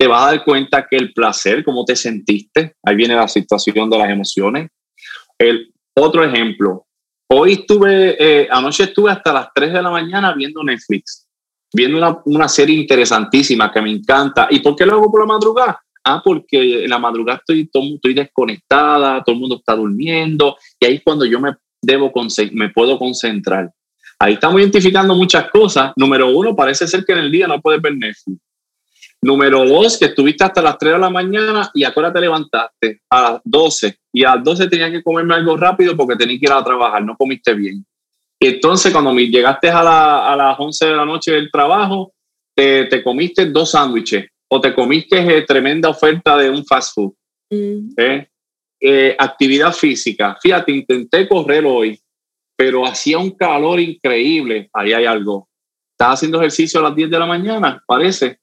te 0.00 0.06
vas 0.06 0.22
a 0.22 0.26
dar 0.30 0.44
cuenta 0.44 0.86
que 0.88 0.96
el 0.96 1.12
placer, 1.12 1.62
cómo 1.62 1.84
te 1.84 1.94
sentiste, 1.94 2.76
ahí 2.82 2.96
viene 2.96 3.14
la 3.14 3.28
situación 3.28 3.90
de 3.90 3.98
las 3.98 4.08
emociones. 4.08 4.70
El 5.38 5.74
otro 5.94 6.24
ejemplo, 6.24 6.86
hoy 7.28 7.52
estuve, 7.52 8.16
eh, 8.18 8.48
anoche 8.50 8.84
estuve 8.84 9.10
hasta 9.10 9.30
las 9.30 9.48
3 9.54 9.74
de 9.74 9.82
la 9.82 9.90
mañana 9.90 10.32
viendo 10.32 10.64
Netflix, 10.64 11.28
viendo 11.70 11.98
una, 11.98 12.18
una 12.24 12.48
serie 12.48 12.80
interesantísima 12.80 13.70
que 13.70 13.82
me 13.82 13.90
encanta. 13.90 14.48
¿Y 14.50 14.60
por 14.60 14.74
qué 14.74 14.86
lo 14.86 14.94
hago 14.94 15.12
por 15.12 15.20
la 15.20 15.34
madrugada? 15.34 15.78
Ah, 16.02 16.22
porque 16.24 16.84
en 16.84 16.88
la 16.88 16.98
madrugada 16.98 17.40
estoy, 17.40 17.68
estoy 17.94 18.14
desconectada, 18.14 19.22
todo 19.22 19.34
el 19.34 19.40
mundo 19.40 19.56
está 19.56 19.76
durmiendo 19.76 20.56
y 20.80 20.86
ahí 20.86 20.94
es 20.94 21.02
cuando 21.04 21.26
yo 21.26 21.40
me, 21.40 21.50
debo, 21.82 22.10
me 22.52 22.70
puedo 22.70 22.98
concentrar. 22.98 23.70
Ahí 24.18 24.32
estamos 24.32 24.62
identificando 24.62 25.14
muchas 25.14 25.50
cosas. 25.50 25.92
Número 25.94 26.34
uno, 26.34 26.56
parece 26.56 26.88
ser 26.88 27.04
que 27.04 27.12
en 27.12 27.18
el 27.18 27.30
día 27.30 27.46
no 27.46 27.60
puedes 27.60 27.82
ver 27.82 27.94
Netflix. 27.98 28.40
Número 29.22 29.66
dos, 29.66 29.98
que 29.98 30.06
estuviste 30.06 30.44
hasta 30.44 30.62
las 30.62 30.78
3 30.78 30.94
de 30.94 30.98
la 30.98 31.10
mañana 31.10 31.70
y 31.74 31.84
ahora 31.84 32.12
te 32.12 32.20
levantaste 32.20 33.02
a 33.10 33.22
las 33.22 33.40
12 33.44 33.98
y 34.14 34.24
a 34.24 34.36
las 34.36 34.44
12 34.44 34.68
tenías 34.68 34.90
que 34.90 35.02
comerme 35.02 35.34
algo 35.34 35.56
rápido 35.56 35.94
porque 35.96 36.16
tenías 36.16 36.40
que 36.40 36.46
ir 36.46 36.52
a 36.52 36.64
trabajar, 36.64 37.04
no 37.04 37.16
comiste 37.16 37.52
bien. 37.52 37.84
Y 38.42 38.46
entonces 38.46 38.92
cuando 38.92 39.12
llegaste 39.12 39.68
a, 39.68 40.32
a 40.32 40.36
las 40.36 40.58
11 40.58 40.86
de 40.86 40.96
la 40.96 41.04
noche 41.04 41.32
del 41.32 41.50
trabajo, 41.50 42.14
te, 42.54 42.86
te 42.86 43.02
comiste 43.02 43.46
dos 43.46 43.72
sándwiches 43.72 44.26
o 44.48 44.60
te 44.60 44.74
comiste 44.74 45.18
eh, 45.18 45.42
tremenda 45.42 45.88
oferta 45.88 46.36
de 46.36 46.50
un 46.50 46.64
fast 46.64 46.94
food. 46.94 47.12
Mm. 47.50 47.92
¿eh? 47.96 48.28
Eh, 48.80 49.16
actividad 49.18 49.72
física. 49.72 50.36
Fíjate, 50.42 50.72
intenté 50.72 51.28
correr 51.28 51.64
hoy, 51.66 52.00
pero 52.56 52.86
hacía 52.86 53.18
un 53.18 53.30
calor 53.32 53.78
increíble. 53.78 54.68
Ahí 54.72 54.92
hay 54.92 55.04
algo. 55.04 55.48
¿Estás 55.92 56.14
haciendo 56.14 56.38
ejercicio 56.38 56.80
a 56.80 56.84
las 56.84 56.96
10 56.96 57.10
de 57.10 57.18
la 57.18 57.26
mañana? 57.26 57.82
Parece. 57.86 58.39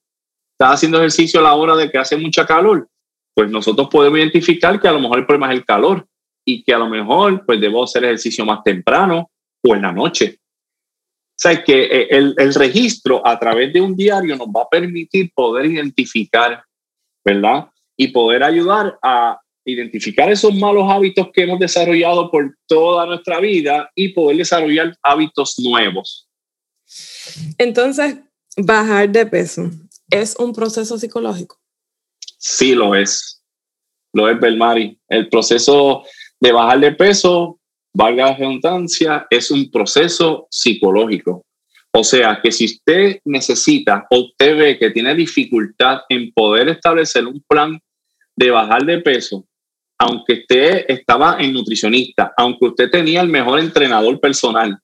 ¿Estás 0.60 0.74
haciendo 0.74 0.98
ejercicio 0.98 1.38
a 1.38 1.44
la 1.44 1.54
hora 1.54 1.76
de 1.76 1.88
que 1.88 1.98
hace 1.98 2.16
mucha 2.16 2.44
calor? 2.44 2.88
Pues 3.32 3.48
nosotros 3.48 3.86
podemos 3.88 4.18
identificar 4.18 4.80
que 4.80 4.88
a 4.88 4.92
lo 4.92 4.98
mejor 4.98 5.20
el 5.20 5.24
problema 5.24 5.52
es 5.52 5.60
el 5.60 5.64
calor 5.64 6.04
y 6.44 6.64
que 6.64 6.74
a 6.74 6.78
lo 6.78 6.88
mejor 6.88 7.46
pues 7.46 7.60
debo 7.60 7.84
hacer 7.84 8.02
ejercicio 8.02 8.44
más 8.44 8.64
temprano 8.64 9.30
o 9.62 9.74
en 9.76 9.82
la 9.82 9.92
noche. 9.92 10.40
O 10.40 11.36
sea, 11.36 11.62
que 11.62 11.84
eh, 11.84 12.08
el, 12.10 12.34
el, 12.36 12.52
registro 12.54 13.24
a 13.24 13.38
través 13.38 13.72
de 13.72 13.80
un 13.80 13.94
diario 13.94 14.34
nos 14.34 14.48
va 14.48 14.62
a 14.62 14.68
permitir 14.68 15.30
poder 15.32 15.66
identificar, 15.66 16.64
¿verdad? 17.24 17.68
Y 17.96 18.08
poder 18.08 18.42
ayudar 18.42 18.98
a 19.00 19.38
identificar 19.64 20.28
esos 20.28 20.52
malos 20.56 20.90
hábitos 20.90 21.28
que 21.32 21.42
hemos 21.42 21.60
desarrollado 21.60 22.32
por 22.32 22.56
toda 22.66 23.06
nuestra 23.06 23.38
vida 23.38 23.92
y 23.94 24.08
poder 24.08 24.38
desarrollar 24.38 24.96
hábitos 25.04 25.56
nuevos. 25.60 26.28
Entonces, 27.58 28.16
bajar 28.56 29.08
de 29.08 29.24
peso 29.24 29.70
es 30.10 30.36
un 30.36 30.52
proceso 30.52 30.98
psicológico. 30.98 31.58
Sí, 32.38 32.74
lo 32.74 32.94
es. 32.94 33.42
Lo 34.12 34.28
es, 34.28 34.40
Belmari. 34.40 34.98
El 35.08 35.28
proceso 35.28 36.04
de 36.40 36.52
bajar 36.52 36.80
de 36.80 36.92
peso 36.92 37.58
valga 37.94 38.26
la 38.26 38.36
redundancia, 38.36 39.26
es 39.28 39.50
un 39.50 39.70
proceso 39.70 40.46
psicológico. 40.50 41.44
O 41.92 42.04
sea, 42.04 42.38
que 42.42 42.52
si 42.52 42.66
usted 42.66 43.20
necesita 43.24 44.06
o 44.10 44.20
usted 44.20 44.56
ve 44.56 44.78
que 44.78 44.90
tiene 44.90 45.14
dificultad 45.14 46.02
en 46.08 46.32
poder 46.32 46.68
establecer 46.68 47.26
un 47.26 47.42
plan 47.48 47.80
de 48.36 48.50
bajar 48.50 48.84
de 48.84 48.98
peso, 49.00 49.44
aunque 49.98 50.34
usted 50.34 50.84
estaba 50.86 51.38
en 51.40 51.52
nutricionista, 51.52 52.32
aunque 52.36 52.66
usted 52.66 52.90
tenía 52.90 53.20
el 53.20 53.28
mejor 53.28 53.58
entrenador 53.58 54.20
personal, 54.20 54.78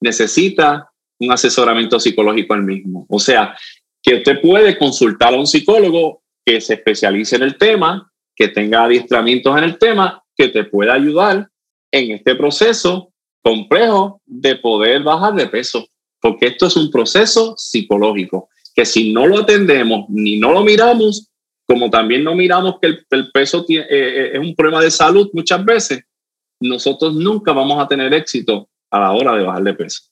necesita 0.00 0.90
un 1.18 1.32
asesoramiento 1.32 1.98
psicológico 1.98 2.52
al 2.52 2.64
mismo. 2.64 3.06
O 3.08 3.18
sea, 3.18 3.56
que 4.02 4.16
usted 4.16 4.40
puede 4.40 4.76
consultar 4.76 5.32
a 5.32 5.38
un 5.38 5.46
psicólogo 5.46 6.22
que 6.44 6.60
se 6.60 6.74
especialice 6.74 7.36
en 7.36 7.42
el 7.42 7.56
tema, 7.56 8.12
que 8.34 8.48
tenga 8.48 8.84
adiestramientos 8.84 9.56
en 9.56 9.64
el 9.64 9.78
tema, 9.78 10.22
que 10.36 10.48
te 10.48 10.64
pueda 10.64 10.94
ayudar 10.94 11.48
en 11.92 12.10
este 12.12 12.34
proceso 12.34 13.12
complejo 13.42 14.20
de 14.24 14.56
poder 14.56 15.02
bajar 15.02 15.34
de 15.34 15.46
peso, 15.46 15.86
porque 16.20 16.46
esto 16.46 16.66
es 16.66 16.76
un 16.76 16.90
proceso 16.90 17.54
psicológico, 17.56 18.48
que 18.74 18.84
si 18.84 19.12
no 19.12 19.26
lo 19.26 19.40
atendemos 19.40 20.06
ni 20.08 20.38
no 20.38 20.52
lo 20.52 20.62
miramos, 20.62 21.28
como 21.66 21.90
también 21.90 22.24
no 22.24 22.34
miramos 22.34 22.76
que 22.80 22.98
el, 23.10 23.30
peso 23.32 23.64
eh, 23.68 23.86
eh, 23.88 24.30
es 24.34 24.38
un 24.38 24.54
problema 24.54 24.82
de 24.82 24.90
salud 24.90 25.30
muchas 25.32 25.64
veces, 25.64 26.02
nosotros 26.60 27.14
nunca 27.14 27.52
vamos 27.52 27.82
a 27.82 27.88
tener 27.88 28.12
éxito 28.14 28.68
a 28.90 29.00
la 29.00 29.12
hora 29.12 29.36
de 29.36 29.44
bajar 29.44 29.62
de 29.62 29.74
peso. 29.74 30.11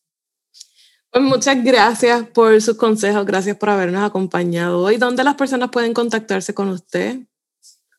Pues 1.13 1.25
muchas 1.25 1.65
gracias 1.65 2.25
por 2.29 2.63
sus 2.63 2.77
consejos, 2.77 3.27
gracias 3.27 3.57
por 3.57 3.71
habernos 3.71 4.05
acompañado 4.05 4.81
hoy. 4.81 4.97
¿Dónde 4.97 5.25
las 5.25 5.35
personas 5.35 5.71
pueden 5.71 5.93
contactarse 5.93 6.55
con 6.55 6.69
usted? 6.69 7.19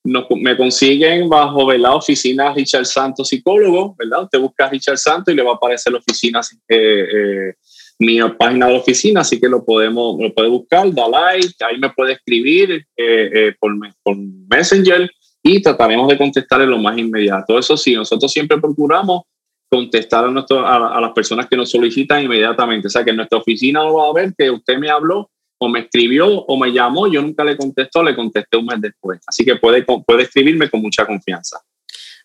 me 0.04 0.58
consiguen 0.58 1.30
bajo 1.30 1.72
la 1.74 1.94
oficina 1.94 2.52
Richard 2.56 2.88
Santos 2.88 3.28
psicólogo, 3.28 3.96
¿verdad? 4.00 4.24
Usted 4.24 4.40
busca 4.40 4.68
Richard 4.68 4.98
Santos 4.98 5.32
y 5.32 5.38
le 5.38 5.44
va 5.44 5.52
a 5.52 5.56
aparecer 5.58 5.94
la 5.94 6.00
oficina 6.00 6.42
eh, 6.68 7.04
eh 7.04 7.54
mi 8.02 8.20
página 8.32 8.68
de 8.68 8.78
oficina, 8.78 9.22
así 9.22 9.40
que 9.40 9.48
lo 9.48 9.64
podemos, 9.64 10.20
lo 10.20 10.34
puede 10.34 10.50
buscar, 10.50 10.92
da 10.92 11.08
like, 11.08 11.54
ahí 11.64 11.78
me 11.78 11.92
puede 11.92 12.14
escribir 12.14 12.72
eh, 12.98 13.30
eh, 13.32 13.56
por, 13.60 13.72
por, 14.02 14.18
Messenger 14.18 15.08
y 15.44 15.62
trataremos 15.62 16.08
de 16.08 16.18
contestar 16.18 16.62
en 16.62 16.72
lo 16.72 16.80
más 16.80 16.98
inmediato. 16.98 17.60
Eso 17.60 17.78
sí, 17.78 17.94
nosotros 17.94 18.32
siempre 18.32 18.60
procuramos 18.60 19.22
contestar 19.70 20.26
a, 20.26 20.32
nuestro, 20.32 20.66
a, 20.66 21.00
las 21.00 21.12
personas 21.12 21.48
que 21.48 21.56
nos 21.56 21.70
solicitan 21.70 22.24
inmediatamente. 22.24 22.88
O 22.88 22.90
sea, 22.90 23.04
que 23.04 23.12
en 23.12 23.18
nuestra 23.18 23.38
oficina 23.38 23.82
no 23.82 23.94
va 23.94 24.10
a 24.10 24.14
ver 24.14 24.34
que 24.36 24.50
usted 24.50 24.80
me 24.80 24.90
habló 24.90 25.30
o 25.60 25.70
me 25.70 25.82
escribió 25.82 26.28
o 26.28 26.58
me 26.58 26.74
llamó, 26.74 27.08
yo 27.08 27.22
nunca 27.22 27.44
le 27.44 27.56
contestó, 27.56 28.02
le 28.02 28.16
contesté 28.16 28.58
un 28.58 28.66
mes 28.66 28.82
después. 28.82 29.20
Así 29.28 29.46
que 29.46 29.58
puede, 29.58 29.84
puede 29.84 30.24
escribirme 30.24 30.72
con 30.72 30.82
mucha 30.82 31.06
confianza. 31.06 31.60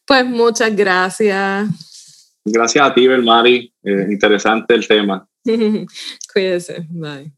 Pues 0.07 0.25
muchas 0.25 0.75
gracias. 0.75 1.69
Gracias 2.43 2.83
a 2.83 2.95
ti, 2.95 3.07
Belmari. 3.07 3.71
Eh, 3.83 4.07
interesante 4.11 4.73
el 4.75 4.89
tema. 4.89 5.27
Cuídese. 6.33 6.87
Bye. 6.91 7.33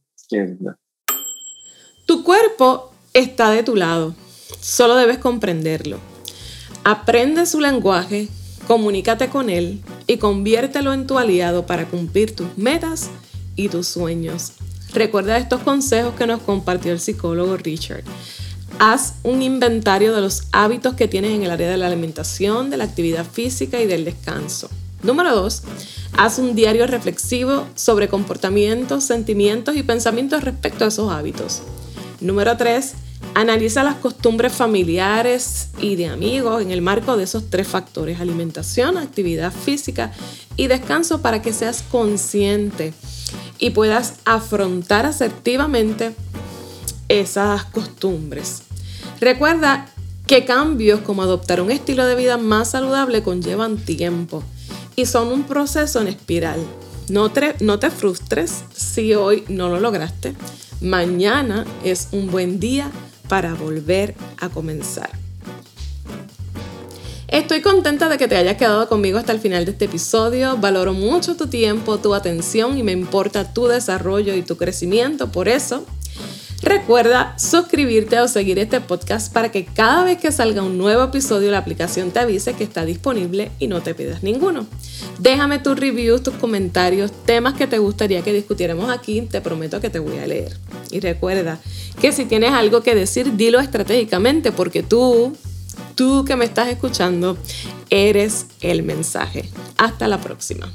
Tu 2.07 2.25
cuerpo 2.25 2.93
está 3.13 3.51
de 3.51 3.63
tu 3.63 3.77
lado. 3.77 4.15
Solo 4.61 4.97
debes 4.97 5.19
comprenderlo. 5.19 5.99
Aprende 6.85 7.45
su 7.47 7.61
lenguaje, 7.61 8.29
comunícate 8.67 9.29
con 9.29 9.51
él 9.51 9.83
y 10.07 10.17
conviértelo 10.17 10.93
en 10.93 11.07
tu 11.07 11.19
aliado 11.19 11.67
para 11.67 11.87
cumplir 11.87 12.35
tus 12.35 12.57
metas 12.57 13.11
y 13.57 13.69
tus 13.69 13.89
sueños. 13.89 14.53
Recuerda 14.95 15.37
estos 15.37 15.61
consejos 15.61 16.15
que 16.15 16.27
nos 16.27 16.41
compartió 16.41 16.93
el 16.93 17.01
psicólogo 17.01 17.57
Richard. 17.57 18.05
Haz 18.79 19.17
un 19.23 19.43
inventario 19.43 20.15
de 20.15 20.21
los 20.21 20.45
hábitos 20.53 20.95
que 20.95 21.09
tienes 21.09 21.33
en 21.33 21.43
el 21.43 21.51
área 21.51 21.69
de 21.69 21.77
la 21.77 21.89
alimentación, 21.89 22.71
de 22.71 22.79
la 22.79 22.85
actividad 22.85 23.27
física 23.27 23.81
y 23.81 23.87
del 23.87 24.05
descanso. 24.05 24.71
Número 25.03 25.35
2. 25.35 25.63
Haz 26.17 26.39
un 26.41 26.57
diario 26.57 26.87
reflexivo 26.89 27.67
sobre 27.77 28.09
comportamientos, 28.09 29.05
sentimientos 29.05 29.77
y 29.77 29.85
pensamientos 29.85 30.43
respecto 30.43 30.85
a 30.85 30.89
esos 30.89 31.13
hábitos. 31.13 31.63
Número 32.21 32.57
3. 32.57 32.95
Analiza 33.35 33.85
las 33.85 33.95
costumbres 33.95 34.53
familiares 34.53 35.69
y 35.81 35.95
de 35.95 36.07
amigos 36.07 36.63
en 36.63 36.73
el 36.73 36.83
marco 36.83 37.17
de 37.17 37.25
esos 37.25 37.49
tres 37.49 37.69
factores, 37.69 38.21
alimentación, 38.21 38.97
actividad 38.97 39.53
física 39.53 40.13
y 40.57 40.67
descanso 40.67 41.23
para 41.23 41.43
que 41.43 41.53
seas 41.53 41.85
consciente 41.91 42.93
y 43.61 43.71
puedas 43.71 44.15
afrontar 44.25 45.07
asertivamente 45.07 46.15
esas 47.09 47.65
costumbres. 47.67 48.63
Recuerda 49.21 49.87
que 50.27 50.45
cambios 50.45 51.01
como 51.01 51.23
adoptar 51.23 51.61
un 51.61 51.71
estilo 51.71 52.05
de 52.07 52.17
vida 52.17 52.37
más 52.37 52.73
saludable 52.73 53.23
conllevan 53.23 53.77
tiempo 53.77 54.43
y 54.99 55.07
son 55.07 55.29
un 55.29 55.45
proceso 55.45 56.01
en 56.01 56.09
espiral. 56.09 56.59
No 57.09 57.31
te, 57.31 57.55
no 57.61 57.79
te 57.79 57.89
frustres 57.89 58.65
si 58.75 59.15
hoy 59.15 59.45
no 59.47 59.69
lo 59.69 59.79
lograste. 59.79 60.35
Mañana 60.81 61.65
es 61.85 62.09
un 62.11 62.29
buen 62.33 62.59
día 62.59 62.91
para 63.29 63.55
volver 63.55 64.17
a 64.41 64.49
comenzar. 64.49 65.09
Estoy 67.29 67.61
contenta 67.61 68.09
de 68.09 68.19
que 68.19 68.27
te 68.27 68.37
hayas 68.37 68.57
quedado 68.57 68.89
conmigo 68.89 69.19
hasta 69.19 69.31
el 69.31 69.39
final 69.39 69.67
de 69.67 69.71
este 69.71 69.85
episodio. 69.85 70.57
Valoro 70.57 70.95
mucho 70.95 71.37
tu 71.37 71.47
tiempo, 71.47 71.99
tu 71.99 72.13
atención 72.13 72.77
y 72.77 72.83
me 72.83 72.91
importa 72.91 73.55
tu 73.55 73.69
desarrollo 73.69 74.35
y 74.35 74.43
tu 74.43 74.57
crecimiento. 74.57 75.31
Por 75.31 75.47
eso, 75.47 75.87
Recuerda 76.63 77.39
suscribirte 77.39 78.19
o 78.19 78.27
seguir 78.27 78.59
este 78.59 78.81
podcast 78.81 79.33
para 79.33 79.53
que 79.53 79.65
cada 79.65 80.03
vez 80.03 80.19
que 80.19 80.33
salga 80.33 80.63
un 80.63 80.77
nuevo 80.77 81.05
episodio 81.05 81.53
la 81.53 81.59
aplicación 81.59 82.11
te 82.11 82.19
avise 82.19 82.55
que 82.55 82.65
está 82.65 82.85
disponible 82.85 83.53
y 83.61 83.69
no 83.69 83.81
te 83.81 83.95
pidas 83.95 84.25
ninguno. 84.25 84.67
Déjame 85.21 85.61
tus 85.61 85.79
reviews, 85.79 86.23
tus 86.23 86.35
comentarios, 86.35 87.13
temas 87.25 87.55
que 87.55 87.69
te 87.69 87.79
gustaría 87.79 88.23
que 88.23 88.33
discutiéramos 88.33 88.91
aquí, 88.91 89.23
te 89.23 89.41
prometo 89.41 89.81
que 89.81 89.89
te 89.89 90.01
voy 90.01 90.19
a 90.19 90.27
leer. 90.27 90.57
Y 90.91 90.99
recuerda 90.99 91.61
que 92.01 92.11
si 92.11 92.25
tienes 92.25 92.53
algo 92.53 92.83
que 92.83 92.97
decir, 92.97 93.37
dilo 93.37 93.61
estratégicamente 93.61 94.51
porque 94.51 94.83
tú, 94.83 95.37
tú 95.95 96.25
que 96.25 96.35
me 96.35 96.45
estás 96.45 96.69
escuchando, 96.69 97.39
eres 97.89 98.47
el 98.61 98.83
mensaje. 98.83 99.49
Hasta 99.77 100.09
la 100.09 100.21
próxima. 100.21 100.73